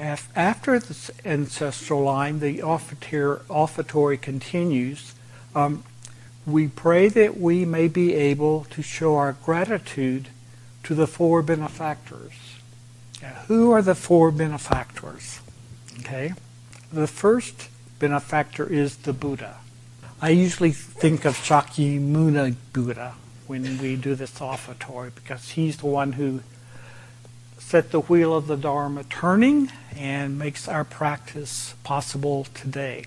after 0.00 0.78
the 0.78 1.12
ancestral 1.24 2.02
line, 2.02 2.40
the 2.40 2.62
offertory 2.62 4.16
continues. 4.20 5.14
Um, 5.54 5.84
we 6.46 6.68
pray 6.68 7.08
that 7.08 7.38
we 7.38 7.64
may 7.64 7.88
be 7.88 8.14
able 8.14 8.64
to 8.70 8.82
show 8.82 9.16
our 9.16 9.32
gratitude 9.32 10.28
to 10.84 10.94
the 10.94 11.06
four 11.06 11.42
benefactors. 11.42 12.32
Now, 13.20 13.28
who 13.46 13.70
are 13.72 13.82
the 13.82 13.94
four 13.94 14.30
benefactors? 14.30 15.40
Okay, 16.00 16.32
the 16.90 17.06
first 17.06 17.68
benefactor 17.98 18.66
is 18.66 18.96
the 18.96 19.12
Buddha. 19.12 19.58
I 20.22 20.30
usually 20.30 20.72
think 20.72 21.26
of 21.26 21.36
Shakyamuni 21.36 22.56
Buddha 22.72 23.14
when 23.50 23.78
we 23.78 23.96
do 23.96 24.14
this 24.14 24.40
offertory 24.40 25.10
because 25.12 25.50
he's 25.50 25.78
the 25.78 25.86
one 25.86 26.12
who 26.12 26.38
set 27.58 27.90
the 27.90 27.98
wheel 28.02 28.32
of 28.32 28.46
the 28.46 28.56
Dharma 28.56 29.02
turning 29.02 29.72
and 29.96 30.38
makes 30.38 30.68
our 30.68 30.84
practice 30.84 31.74
possible 31.82 32.46
today. 32.54 33.06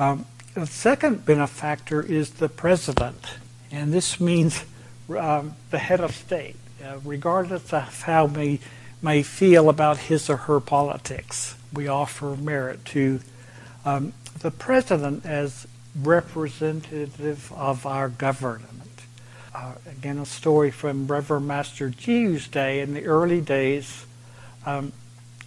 Um, 0.00 0.26
the 0.54 0.66
second 0.66 1.24
benefactor 1.24 2.02
is 2.02 2.30
the 2.30 2.48
president, 2.48 3.34
and 3.70 3.92
this 3.92 4.20
means 4.20 4.64
um, 5.16 5.54
the 5.70 5.78
head 5.78 6.00
of 6.00 6.12
state, 6.12 6.56
uh, 6.84 6.98
regardless 7.04 7.72
of 7.72 8.02
how 8.02 8.24
we 8.24 8.58
may 9.00 9.22
feel 9.22 9.68
about 9.68 9.96
his 9.96 10.28
or 10.28 10.38
her 10.38 10.58
politics. 10.58 11.54
We 11.72 11.86
offer 11.86 12.34
merit 12.34 12.84
to 12.86 13.20
um, 13.84 14.12
the 14.40 14.50
president 14.50 15.24
as 15.24 15.68
representative 15.94 17.52
of 17.52 17.86
our 17.86 18.08
government 18.08 18.72
uh, 19.54 19.72
again, 19.86 20.18
a 20.18 20.26
story 20.26 20.70
from 20.70 21.06
Reverend 21.06 21.46
Master 21.46 21.90
Jiyu's 21.90 22.48
day. 22.48 22.80
In 22.80 22.94
the 22.94 23.04
early 23.04 23.40
days, 23.40 24.06
um, 24.64 24.92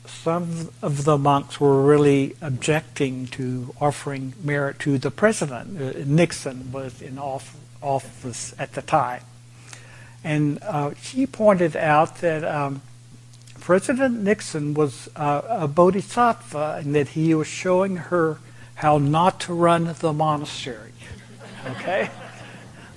some 0.05 0.69
of 0.81 1.05
the 1.05 1.17
monks 1.17 1.59
were 1.59 1.81
really 1.81 2.35
objecting 2.41 3.27
to 3.27 3.73
offering 3.81 4.33
merit 4.43 4.79
to 4.79 4.97
the 4.97 5.11
president. 5.11 5.81
Uh, 5.81 6.03
Nixon 6.05 6.71
was 6.71 7.01
in 7.01 7.17
off, 7.17 7.57
office 7.81 8.53
at 8.59 8.73
the 8.73 8.81
time. 8.81 9.21
And 10.23 10.61
uh, 10.63 10.93
she 11.01 11.25
pointed 11.25 11.75
out 11.75 12.17
that 12.17 12.43
um, 12.43 12.81
President 13.59 14.21
Nixon 14.21 14.73
was 14.73 15.09
uh, 15.15 15.41
a 15.47 15.67
bodhisattva 15.67 16.81
and 16.83 16.93
that 16.95 17.09
he 17.09 17.33
was 17.33 17.47
showing 17.47 17.97
her 17.97 18.39
how 18.75 18.97
not 18.97 19.39
to 19.41 19.53
run 19.53 19.95
the 19.99 20.13
monastery. 20.13 20.91
Okay? 21.67 22.09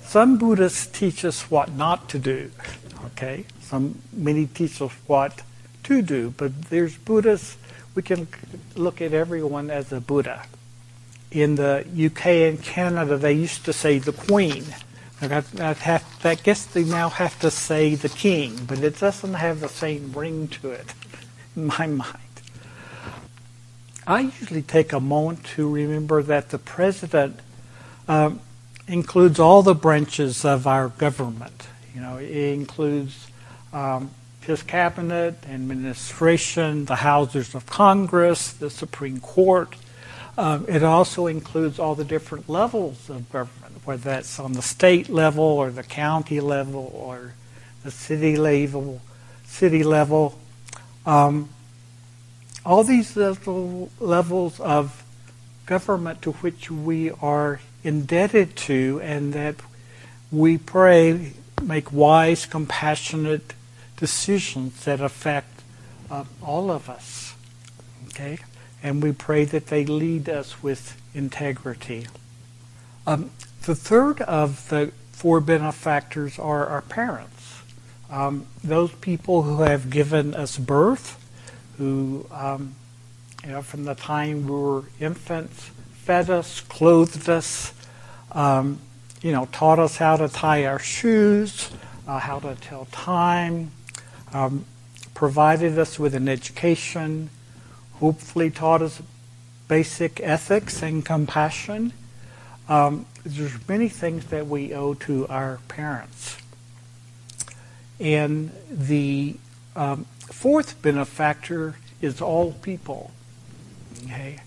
Some 0.09 0.39
Buddhists 0.39 0.87
teach 0.87 1.23
us 1.23 1.51
what 1.51 1.73
not 1.73 2.09
to 2.09 2.17
do. 2.17 2.49
Okay, 3.05 3.45
some 3.61 4.01
many 4.11 4.47
teach 4.47 4.81
us 4.81 4.91
what 5.05 5.43
to 5.83 6.01
do, 6.01 6.33
but 6.35 6.63
there's 6.71 6.97
Buddhists. 6.97 7.57
We 7.93 8.01
can 8.01 8.27
look 8.73 9.01
at 9.01 9.13
everyone 9.13 9.69
as 9.69 9.91
a 9.91 10.01
Buddha. 10.01 10.47
In 11.29 11.57
the 11.57 11.85
UK 11.95 12.25
and 12.25 12.63
Canada, 12.63 13.17
they 13.17 13.33
used 13.33 13.65
to 13.65 13.71
say 13.71 13.99
the 13.99 14.11
Queen. 14.11 14.65
Have, 15.19 16.01
I 16.25 16.33
guess 16.33 16.65
they 16.65 16.85
now 16.85 17.09
have 17.09 17.39
to 17.41 17.51
say 17.51 17.93
the 17.93 18.09
King, 18.09 18.65
but 18.65 18.79
it 18.79 18.97
doesn't 18.97 19.35
have 19.35 19.59
the 19.59 19.69
same 19.69 20.11
ring 20.13 20.47
to 20.47 20.71
it 20.71 20.91
in 21.55 21.67
my 21.67 21.85
mind. 21.85 22.41
I 24.07 24.21
usually 24.21 24.63
take 24.63 24.91
a 24.91 24.99
moment 24.99 25.43
to 25.53 25.69
remember 25.69 26.23
that 26.23 26.49
the 26.49 26.57
president 26.57 27.41
um, 28.07 28.41
includes 28.89 29.39
all 29.39 29.61
the 29.61 29.75
branches 29.75 30.43
of 30.43 30.65
our 30.65 30.89
government. 30.89 31.67
You 31.93 32.01
know, 32.01 32.17
it 32.17 32.53
includes 32.53 33.27
um, 33.71 34.09
his 34.41 34.63
cabinet, 34.63 35.35
administration, 35.47 36.85
the 36.85 36.95
houses 36.95 37.53
of 37.53 37.67
Congress, 37.67 38.51
the 38.51 38.69
Supreme 38.69 39.19
Court. 39.19 39.75
Um, 40.37 40.65
it 40.67 40.83
also 40.83 41.27
includes 41.27 41.77
all 41.77 41.93
the 41.93 42.03
different 42.03 42.49
levels 42.49 43.09
of 43.09 43.31
government, 43.31 43.75
whether 43.85 44.01
that's 44.01 44.39
on 44.39 44.53
the 44.53 44.61
state 44.61 45.07
level 45.07 45.43
or 45.43 45.69
the 45.69 45.83
county 45.83 46.39
level 46.39 46.91
or 46.95 47.33
the 47.83 47.91
city 47.91 48.37
level. 48.37 49.01
City 49.45 49.83
level. 49.83 50.39
Um, 51.05 51.49
all 52.65 52.83
these 52.83 53.15
little 53.15 53.91
levels 53.99 54.59
of 54.59 55.03
government 55.65 56.21
to 56.23 56.31
which 56.33 56.71
we 56.71 57.11
are 57.11 57.59
indebted 57.83 58.55
to, 58.55 58.99
and 59.03 59.33
that 59.33 59.55
we 60.31 60.57
pray 60.57 61.33
make 61.61 61.91
wise, 61.91 62.45
compassionate 62.45 63.53
decisions 63.97 64.85
that 64.85 65.01
affect 65.01 65.61
uh, 66.09 66.23
all 66.41 66.71
of 66.71 66.89
us. 66.89 67.35
Okay? 68.07 68.39
And 68.81 69.03
we 69.03 69.11
pray 69.11 69.45
that 69.45 69.67
they 69.67 69.85
lead 69.85 70.29
us 70.29 70.63
with 70.63 70.99
integrity. 71.13 72.07
Um, 73.05 73.31
the 73.63 73.75
third 73.75 74.21
of 74.21 74.69
the 74.69 74.91
four 75.11 75.41
benefactors 75.41 76.39
are 76.39 76.65
our 76.67 76.81
parents. 76.81 77.61
Um, 78.09 78.47
those 78.63 78.91
people 78.91 79.43
who 79.43 79.61
have 79.63 79.89
given 79.89 80.33
us 80.33 80.57
birth, 80.57 81.17
who 81.77 82.25
um, 82.31 82.75
you 83.43 83.51
know, 83.51 83.61
from 83.61 83.83
the 83.83 83.95
time 83.95 84.47
we 84.47 84.51
were 84.51 84.83
infants, 84.99 85.71
fed 86.09 86.31
us, 86.31 86.61
clothed 86.61 87.29
us, 87.29 87.71
um, 88.31 88.79
you 89.21 89.31
know, 89.31 89.47
taught 89.51 89.77
us 89.77 89.97
how 89.97 90.17
to 90.17 90.27
tie 90.27 90.65
our 90.65 90.79
shoes, 90.79 91.69
uh, 92.07 92.17
how 92.17 92.39
to 92.39 92.55
tell 92.55 92.85
time, 92.85 93.69
um, 94.33 94.65
provided 95.13 95.77
us 95.77 95.99
with 95.99 96.15
an 96.15 96.27
education, 96.27 97.29
hopefully 97.99 98.49
taught 98.49 98.81
us 98.81 99.03
basic 99.67 100.19
ethics 100.21 100.81
and 100.81 101.05
compassion. 101.05 101.93
Um, 102.67 103.05
there's 103.23 103.67
many 103.67 103.87
things 103.87 104.25
that 104.31 104.47
we 104.47 104.73
owe 104.73 104.95
to 104.95 105.27
our 105.27 105.59
parents. 105.67 106.39
And 107.99 108.51
the 108.67 109.35
um, 109.75 110.05
fourth 110.21 110.81
benefactor 110.81 111.75
is 112.01 112.19
all 112.19 112.53
people. 112.53 113.11
Okay? 114.05 114.39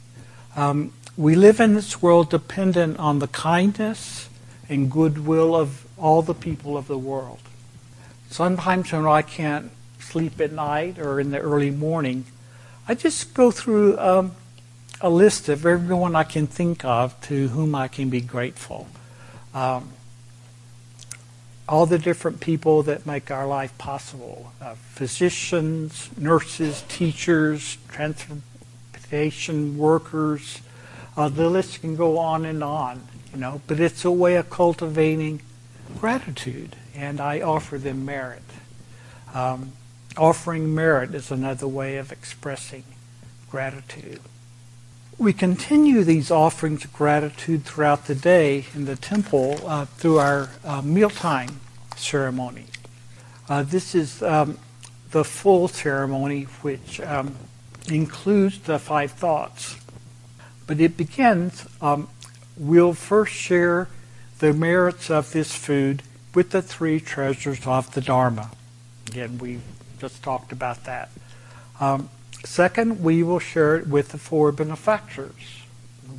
Um, 0.57 0.93
we 1.17 1.35
live 1.35 1.61
in 1.61 1.75
this 1.75 2.01
world 2.01 2.31
dependent 2.31 2.99
on 2.99 3.19
the 3.19 3.29
kindness 3.29 4.29
and 4.69 4.91
goodwill 4.91 5.55
of 5.55 5.87
all 5.99 6.23
the 6.23 6.35
people 6.35 6.77
of 6.77 6.87
the 6.89 6.99
world. 6.99 7.41
Sometimes 8.31 8.93
when 8.93 9.07
I 9.07 9.23
can't 9.23 9.71
sleep 10.01 10.41
at 10.41 10.53
night 10.53 10.99
or 10.99 11.21
in 11.21 11.31
the 11.31 11.39
early 11.39 11.71
morning, 11.71 12.25
I 12.89 12.95
just 12.95 13.35
go 13.35 13.51
through 13.51 13.99
um, 13.99 14.33
a 15.01 15.11
list 15.11 15.49
of 15.49 15.67
everyone 15.67 16.17
I 16.17 16.25
can 16.25 16.47
think 16.47 16.85
of 16.85 17.21
to 17.23 17.49
whom 17.49 17.75
I 17.75 17.89
can 17.89 18.09
be 18.09 18.21
grateful. 18.21 18.89
Um, 19.53 19.91
all 21.69 21.87
the 21.87 21.99
different 21.99 22.41
people 22.41 22.83
that 22.85 23.07
make 23.07 23.31
our 23.31 23.47
life 23.47 23.77
possible 23.79 24.53
uh, 24.61 24.75
physicians, 24.75 26.11
nurses, 26.17 26.85
teachers, 26.89 27.79
transportation 27.89 29.77
workers. 29.79 30.61
Uh, 31.17 31.29
the 31.29 31.49
list 31.49 31.81
can 31.81 31.95
go 31.97 32.19
on 32.19 32.45
and 32.45 32.65
on, 32.65 33.07
you 33.33 33.39
know, 33.39 33.61
but 33.67 33.79
it's 33.79 34.05
a 34.05 34.11
way 34.11 34.37
of 34.37 34.49
cultivating 34.49 35.41
gratitude, 35.99 36.77
and 36.95 37.21
I 37.21 37.41
offer 37.41 37.79
them 37.79 38.05
merit. 38.05 38.43
Um, 39.35 39.73
offering 40.17 40.75
merit 40.75 41.15
is 41.15 41.31
another 41.31 41.69
way 41.69 41.97
of 41.97 42.13
expressing 42.13 42.85
gratitude. 43.51 44.21
We 45.19 45.33
continue 45.33 46.03
these 46.05 46.31
offerings 46.31 46.85
of 46.85 46.93
gratitude 46.93 47.65
throughout 47.65 48.07
the 48.07 48.15
day 48.15 48.65
in 48.75 48.87
the 48.87 48.97
temple 48.97 49.61
uh, 49.67 49.85
through 49.85 50.19
our 50.19 50.49
uh, 50.65 50.81
mealtime 50.83 51.61
ceremony. 51.97 52.65
Uh, 53.49 53.63
this 53.63 53.95
is 53.95 54.23
um, 54.23 54.59
the 55.11 55.25
full 55.25 55.69
ceremony, 55.69 56.45
which 56.63 57.01
um, 57.01 57.37
includes 57.89 58.59
the 58.61 58.79
five 58.79 59.13
thoughts. 59.13 59.77
But 60.73 60.81
it 60.81 60.97
begins, 60.97 61.67
um, 61.83 62.09
we'll 62.57 62.95
first 62.95 63.35
share 63.35 63.89
the 64.39 64.55
merits 64.55 65.11
of 65.11 65.31
this 65.33 65.55
food 65.55 66.03
with 66.35 66.49
the 66.49 66.63
three 66.63 66.99
treasures 66.99 67.67
of 67.67 67.93
the 67.93 68.01
Dharma. 68.01 68.51
Again, 69.09 69.37
we 69.37 69.61
just 69.99 70.23
talked 70.23 70.51
about 70.51 70.85
that. 70.85 71.11
Um, 71.79 72.09
second, 72.43 73.05
we 73.05 73.23
will 73.23 73.39
share 73.39 73.77
it 73.77 73.87
with 73.87 74.13
the 74.13 74.17
four 74.17 74.51
benefactors. 74.51 75.61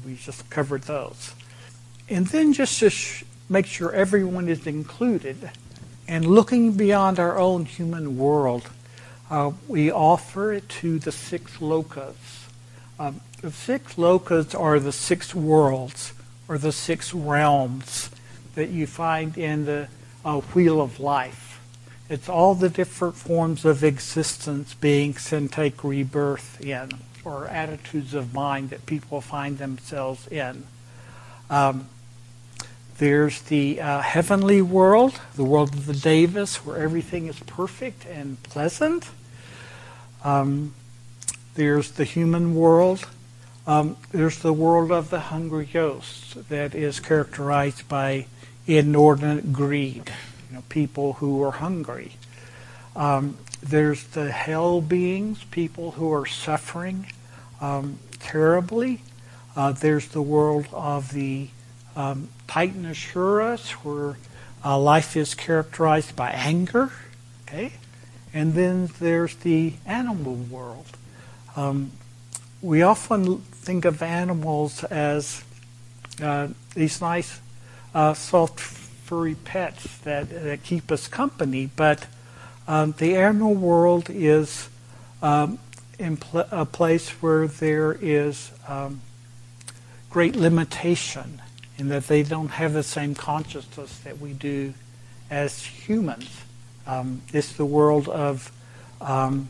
We 0.05 0.17
just 0.17 0.47
covered 0.51 0.83
those. 0.83 1.33
And 2.07 2.27
then 2.27 2.53
just 2.53 2.77
to 2.81 2.91
sh- 2.91 3.23
make 3.49 3.65
sure 3.65 3.91
everyone 3.91 4.47
is 4.47 4.67
included, 4.67 5.49
and 6.07 6.25
looking 6.25 6.73
beyond 6.73 7.17
our 7.17 7.39
own 7.39 7.65
human 7.65 8.19
world, 8.19 8.69
uh, 9.31 9.53
we 9.67 9.91
offer 9.91 10.53
it 10.53 10.69
to 10.69 10.99
the 10.99 11.11
six 11.11 11.57
lokas. 11.57 12.42
Um, 12.99 13.21
the 13.41 13.51
six 13.51 13.95
lokas 13.95 14.57
are 14.57 14.79
the 14.79 14.91
six 14.91 15.33
worlds, 15.33 16.13
or 16.47 16.57
the 16.57 16.71
six 16.71 17.13
realms 17.13 18.09
that 18.55 18.69
you 18.69 18.85
find 18.85 19.37
in 19.37 19.65
the 19.65 19.87
uh, 20.23 20.41
Wheel 20.53 20.79
of 20.79 20.99
Life. 20.99 21.59
It's 22.09 22.29
all 22.29 22.53
the 22.53 22.69
different 22.69 23.15
forms 23.15 23.65
of 23.65 23.83
existence, 23.83 24.73
beings, 24.75 25.33
and 25.33 25.51
take 25.51 25.83
rebirth 25.83 26.61
in, 26.61 26.91
or 27.25 27.47
attitudes 27.47 28.13
of 28.13 28.33
mind 28.33 28.69
that 28.69 28.85
people 28.85 29.21
find 29.21 29.57
themselves 29.57 30.27
in. 30.27 30.65
Um, 31.49 31.87
there's 32.99 33.41
the 33.41 33.81
uh, 33.81 34.01
heavenly 34.01 34.61
world, 34.61 35.19
the 35.35 35.43
world 35.43 35.73
of 35.73 35.87
the 35.87 35.93
Devas, 35.93 36.57
where 36.57 36.77
everything 36.77 37.27
is 37.27 37.39
perfect 37.39 38.05
and 38.05 38.41
pleasant. 38.43 39.07
Um, 40.23 40.75
there's 41.55 41.91
the 41.91 42.03
human 42.03 42.55
world. 42.55 43.07
Um, 43.65 43.95
there's 44.11 44.39
the 44.39 44.53
world 44.53 44.91
of 44.91 45.09
the 45.09 45.19
hungry 45.19 45.69
ghosts 45.71 46.33
that 46.49 46.75
is 46.75 46.99
characterized 46.99 47.87
by 47.87 48.25
inordinate 48.67 49.53
greed, 49.53 50.11
you 50.49 50.55
know, 50.55 50.63
people 50.69 51.13
who 51.13 51.41
are 51.43 51.51
hungry. 51.51 52.13
Um, 52.95 53.37
there's 53.61 54.03
the 54.03 54.31
hell 54.31 54.81
beings, 54.81 55.43
people 55.45 55.91
who 55.91 56.11
are 56.11 56.25
suffering 56.25 57.07
um, 57.61 57.99
terribly. 58.19 59.01
Uh, 59.55 59.71
there's 59.71 60.09
the 60.09 60.21
world 60.21 60.67
of 60.73 61.13
the 61.13 61.47
um, 61.95 62.29
Titan 62.47 62.85
Asuras, 62.85 63.71
where 63.83 64.17
uh, 64.65 64.77
life 64.77 65.15
is 65.15 65.35
characterized 65.35 66.15
by 66.15 66.31
anger. 66.31 66.91
Okay, 67.47 67.73
and 68.33 68.53
then 68.53 68.89
there's 68.99 69.35
the 69.35 69.73
animal 69.85 70.35
world. 70.35 70.97
Um, 71.55 71.91
we 72.61 72.81
often 72.81 73.39
think 73.39 73.85
of 73.85 74.01
animals 74.01 74.83
as 74.85 75.43
uh, 76.21 76.47
these 76.75 77.01
nice, 77.01 77.39
uh, 77.93 78.13
soft, 78.13 78.59
furry 78.59 79.35
pets 79.35 79.97
that, 79.99 80.29
that 80.29 80.63
keep 80.63 80.91
us 80.91 81.07
company, 81.07 81.69
but 81.75 82.07
um, 82.67 82.93
the 82.97 83.15
animal 83.17 83.53
world 83.53 84.09
is 84.09 84.69
um, 85.21 85.59
pl- 85.97 86.47
a 86.51 86.65
place 86.65 87.09
where 87.21 87.47
there 87.47 87.97
is 88.01 88.51
um, 88.67 89.01
great 90.09 90.35
limitation 90.35 91.41
in 91.77 91.89
that 91.89 92.07
they 92.07 92.23
don't 92.23 92.49
have 92.49 92.73
the 92.73 92.83
same 92.83 93.13
consciousness 93.13 93.99
that 93.99 94.19
we 94.19 94.31
do 94.33 94.73
as 95.29 95.65
humans. 95.65 96.29
Um, 96.87 97.21
it's 97.33 97.53
the 97.53 97.65
world 97.65 98.07
of 98.07 98.51
um, 99.01 99.49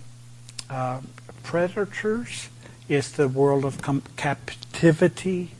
uh, 0.70 1.02
predators. 1.44 2.50
It's 2.90 3.12
the 3.12 3.28
world 3.28 3.66
of 3.66 3.82
com- 3.82 4.04
captivity. 4.18 5.52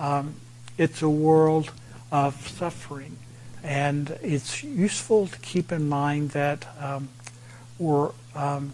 Um, 0.00 0.34
it's 0.78 1.02
a 1.02 1.08
world 1.08 1.70
of 2.10 2.48
suffering. 2.48 3.18
And 3.62 4.18
it's 4.22 4.62
useful 4.62 5.26
to 5.26 5.38
keep 5.38 5.72
in 5.72 5.88
mind 5.88 6.30
that 6.30 6.66
um, 6.78 7.08
we're, 7.78 8.10
um, 8.34 8.72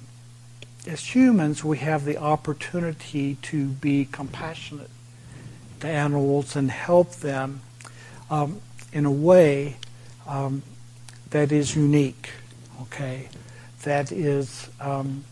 as 0.87 1.15
humans, 1.15 1.63
we 1.63 1.79
have 1.79 2.05
the 2.05 2.17
opportunity 2.17 3.37
to 3.43 3.67
be 3.67 4.09
compassionate 4.11 4.91
to 5.81 5.89
animals 5.89 6.57
and 6.57 6.71
help 6.71 7.13
them 7.17 7.61
um, 8.31 8.61
in 8.93 9.05
a 9.07 9.11
way 9.11 9.77
um, 10.27 10.63
that 11.31 11.53
is 11.53 11.77
unique, 11.77 12.31
okay, 12.83 13.29
that 13.83 14.13
is 14.13 14.69
um, 14.81 15.25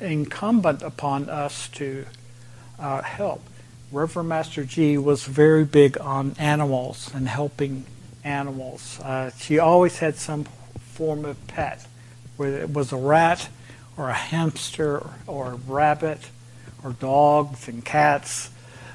incumbent 0.00 0.82
upon 0.82 1.28
us 1.28 1.68
to 1.68 2.06
uh, 2.78 3.02
help. 3.02 3.42
Reverend 3.92 4.28
Master 4.28 4.64
Jiyu 4.64 5.02
was 5.02 5.24
very 5.24 5.64
big 5.64 5.98
on 6.00 6.34
animals 6.38 7.10
and 7.14 7.28
helping 7.28 7.84
animals. 8.24 8.98
Uh, 9.00 9.30
she 9.38 9.58
always 9.58 9.98
had 9.98 10.16
some 10.16 10.44
form 10.94 11.24
of 11.24 11.46
pet, 11.46 11.86
whether 12.36 12.58
it 12.58 12.72
was 12.72 12.92
a 12.92 12.96
rat 12.96 13.48
or 13.96 14.08
a 14.08 14.14
hamster 14.14 15.06
or 15.26 15.52
a 15.52 15.54
rabbit 15.54 16.30
or 16.82 16.92
dogs 16.92 17.68
and 17.68 17.84
cats. 17.84 18.50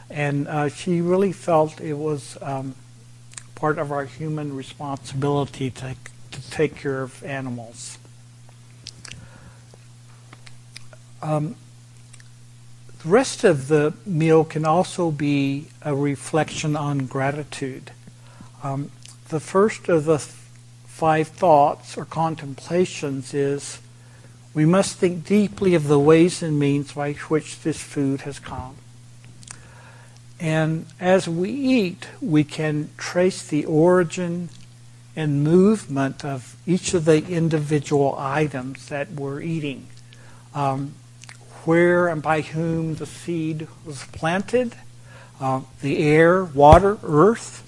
And 0.09 0.47
uh, 0.47 0.69
she 0.69 1.01
really 1.01 1.31
felt 1.31 1.79
it 1.79 1.93
was 1.93 2.37
um, 2.41 2.75
part 3.55 3.77
of 3.77 3.91
our 3.91 4.05
human 4.05 4.55
responsibility 4.55 5.69
to, 5.69 5.95
to 6.31 6.49
take 6.49 6.75
care 6.75 7.03
of 7.03 7.23
animals. 7.23 7.98
Um, 11.21 11.55
the 13.03 13.09
rest 13.09 13.43
of 13.43 13.67
the 13.67 13.93
meal 14.05 14.43
can 14.43 14.65
also 14.65 15.11
be 15.11 15.67
a 15.81 15.95
reflection 15.95 16.75
on 16.75 17.05
gratitude. 17.05 17.91
Um, 18.61 18.91
the 19.29 19.39
first 19.39 19.87
of 19.87 20.05
the 20.05 20.19
five 20.19 21.29
thoughts 21.29 21.97
or 21.97 22.03
contemplations 22.03 23.33
is 23.33 23.79
we 24.53 24.65
must 24.65 24.97
think 24.97 25.25
deeply 25.25 25.75
of 25.75 25.87
the 25.87 25.99
ways 25.99 26.43
and 26.43 26.59
means 26.59 26.91
by 26.91 27.13
which 27.13 27.61
this 27.61 27.81
food 27.81 28.21
has 28.21 28.39
come. 28.39 28.75
And 30.39 30.85
as 30.99 31.27
we 31.29 31.51
eat, 31.51 32.07
we 32.21 32.43
can 32.43 32.89
trace 32.97 33.47
the 33.47 33.65
origin 33.65 34.49
and 35.15 35.43
movement 35.43 36.25
of 36.25 36.55
each 36.65 36.93
of 36.93 37.05
the 37.05 37.25
individual 37.27 38.15
items 38.17 38.87
that 38.89 39.11
we're 39.11 39.41
eating. 39.41 39.87
Um, 40.53 40.95
where 41.65 42.07
and 42.07 42.21
by 42.21 42.41
whom 42.41 42.95
the 42.95 43.05
seed 43.05 43.67
was 43.85 44.03
planted, 44.05 44.75
uh, 45.39 45.61
the 45.81 45.99
air, 45.99 46.43
water, 46.43 46.97
earth, 47.03 47.63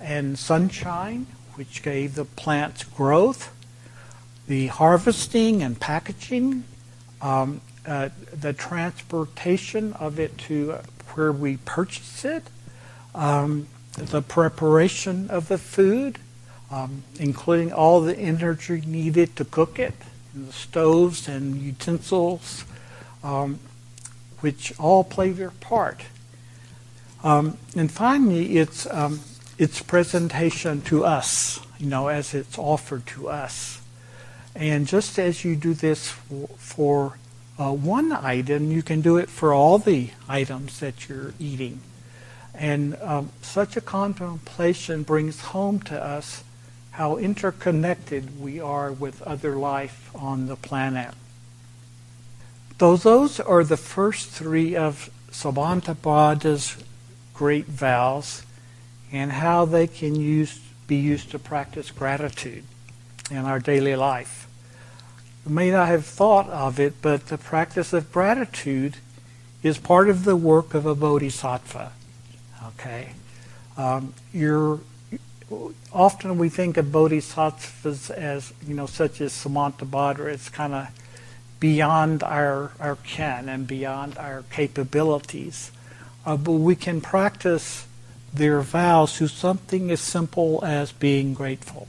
and 0.00 0.38
sunshine, 0.38 1.26
which 1.54 1.82
gave 1.82 2.14
the 2.14 2.24
plants 2.24 2.84
growth, 2.84 3.52
the 4.46 4.68
harvesting 4.68 5.62
and 5.62 5.78
packaging, 5.78 6.64
um, 7.20 7.60
uh, 7.86 8.08
the 8.32 8.52
transportation 8.52 9.92
of 9.94 10.18
it 10.18 10.36
to 10.38 10.78
where 11.14 11.32
we 11.32 11.56
purchase 11.58 12.24
it, 12.24 12.44
um, 13.14 13.66
the 13.96 14.22
preparation 14.22 15.28
of 15.30 15.48
the 15.48 15.58
food, 15.58 16.18
um, 16.70 17.02
including 17.18 17.72
all 17.72 18.00
the 18.00 18.16
energy 18.16 18.80
needed 18.86 19.34
to 19.36 19.44
cook 19.44 19.78
it, 19.78 19.94
the 20.34 20.52
stoves 20.52 21.26
and 21.26 21.60
utensils, 21.60 22.64
um, 23.22 23.58
which 24.40 24.78
all 24.78 25.04
play 25.04 25.30
their 25.30 25.50
part. 25.50 26.02
Um, 27.22 27.58
and 27.76 27.90
finally, 27.90 28.56
it's 28.56 28.86
um, 28.86 29.20
its 29.58 29.82
presentation 29.82 30.80
to 30.82 31.04
us, 31.04 31.60
you 31.78 31.86
know, 31.86 32.08
as 32.08 32.32
it's 32.34 32.58
offered 32.58 33.06
to 33.08 33.28
us. 33.28 33.82
And 34.54 34.86
just 34.86 35.18
as 35.18 35.44
you 35.44 35.54
do 35.54 35.74
this 35.74 36.08
for, 36.08 36.48
for 36.56 37.18
uh, 37.58 37.72
one 37.72 38.10
item, 38.12 38.72
you 38.72 38.82
can 38.82 39.02
do 39.02 39.18
it 39.18 39.28
for 39.28 39.52
all 39.52 39.78
the 39.78 40.10
items 40.28 40.80
that 40.80 41.08
you're 41.08 41.34
eating. 41.38 41.80
And 42.54 42.96
um, 43.02 43.30
such 43.42 43.76
a 43.76 43.80
contemplation 43.80 45.02
brings 45.02 45.40
home 45.40 45.80
to 45.80 46.02
us 46.02 46.42
how 46.92 47.16
interconnected 47.16 48.40
we 48.40 48.60
are 48.60 48.90
with 48.90 49.22
other 49.22 49.56
life 49.56 50.10
on 50.14 50.46
the 50.46 50.56
planet. 50.56 51.14
Though 52.80 52.96
those 52.96 53.38
are 53.38 53.62
the 53.62 53.76
first 53.76 54.30
three 54.30 54.74
of 54.74 55.10
Samantabhadra's 55.30 56.82
great 57.34 57.66
vows 57.66 58.42
and 59.12 59.32
how 59.32 59.66
they 59.66 59.86
can 59.86 60.16
use, 60.16 60.58
be 60.86 60.96
used 60.96 61.30
to 61.32 61.38
practice 61.38 61.90
gratitude 61.90 62.64
in 63.30 63.44
our 63.44 63.58
daily 63.58 63.96
life. 63.96 64.48
You 65.44 65.52
may 65.52 65.70
not 65.70 65.88
have 65.88 66.06
thought 66.06 66.48
of 66.48 66.80
it, 66.80 67.02
but 67.02 67.26
the 67.26 67.36
practice 67.36 67.92
of 67.92 68.10
gratitude 68.10 68.96
is 69.62 69.76
part 69.76 70.08
of 70.08 70.24
the 70.24 70.34
work 70.34 70.72
of 70.72 70.86
a 70.86 70.94
bodhisattva. 70.94 71.92
Okay, 72.68 73.10
um, 73.76 74.14
you're 74.32 74.80
often 75.92 76.38
we 76.38 76.48
think 76.48 76.78
of 76.78 76.90
bodhisattvas 76.90 78.08
as 78.08 78.54
you 78.66 78.72
know, 78.72 78.86
such 78.86 79.20
as 79.20 79.34
Samantabhadra. 79.34 80.32
It's 80.32 80.48
kind 80.48 80.72
of 80.72 80.88
beyond 81.60 82.22
our 82.22 82.72
our 82.80 82.96
ken 82.96 83.48
and 83.48 83.66
beyond 83.66 84.16
our 84.18 84.42
capabilities, 84.50 85.70
uh, 86.26 86.36
but 86.36 86.52
we 86.52 86.74
can 86.74 87.00
practice 87.00 87.86
their 88.32 88.60
vows 88.62 89.16
through 89.16 89.28
something 89.28 89.90
as 89.90 90.00
simple 90.00 90.64
as 90.64 90.92
being 90.92 91.34
grateful, 91.34 91.86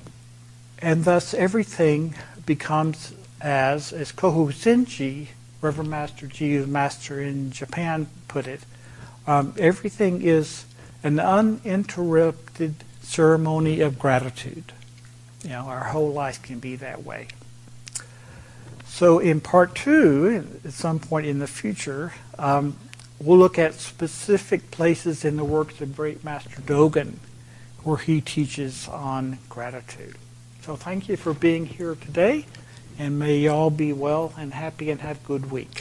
and 0.79 1.05
thus 1.05 1.33
everything 1.33 2.13
becomes 2.45 3.13
as 3.39 3.93
as 3.93 4.11
Koho 4.11 4.51
Zenji, 4.51 5.27
Reverend 5.61 5.89
Master 5.89 6.27
Jiyu 6.27 6.67
Master 6.67 7.21
in 7.21 7.51
Japan, 7.51 8.07
put 8.27 8.47
it. 8.47 8.61
Um, 9.25 9.53
everything 9.57 10.21
is 10.21 10.65
an 11.03 11.19
uninterrupted 11.19 12.75
ceremony 13.01 13.81
of 13.81 13.97
gratitude. 13.97 14.71
You 15.43 15.49
know, 15.49 15.65
our 15.65 15.85
whole 15.85 16.11
life 16.11 16.41
can 16.41 16.59
be 16.59 16.75
that 16.77 17.03
way. 17.03 17.27
So, 19.01 19.17
in 19.17 19.41
part 19.41 19.73
two, 19.73 20.45
at 20.63 20.73
some 20.73 20.99
point 20.99 21.25
in 21.25 21.39
the 21.39 21.47
future, 21.47 22.13
um, 22.37 22.75
we'll 23.19 23.39
look 23.39 23.57
at 23.57 23.73
specific 23.73 24.69
places 24.69 25.25
in 25.25 25.37
the 25.37 25.43
works 25.43 25.81
of 25.81 25.95
Great 25.95 26.23
Master 26.23 26.61
Dogen 26.61 27.13
where 27.83 27.97
he 27.97 28.21
teaches 28.21 28.87
on 28.87 29.39
gratitude. 29.49 30.17
So, 30.61 30.75
thank 30.75 31.09
you 31.09 31.17
for 31.17 31.33
being 31.33 31.65
here 31.65 31.95
today, 31.95 32.45
and 32.99 33.17
may 33.17 33.37
you 33.37 33.49
all 33.49 33.71
be 33.71 33.91
well 33.91 34.35
and 34.37 34.53
happy 34.53 34.91
and 34.91 35.01
have 35.01 35.17
a 35.17 35.27
good 35.27 35.49
week. 35.49 35.79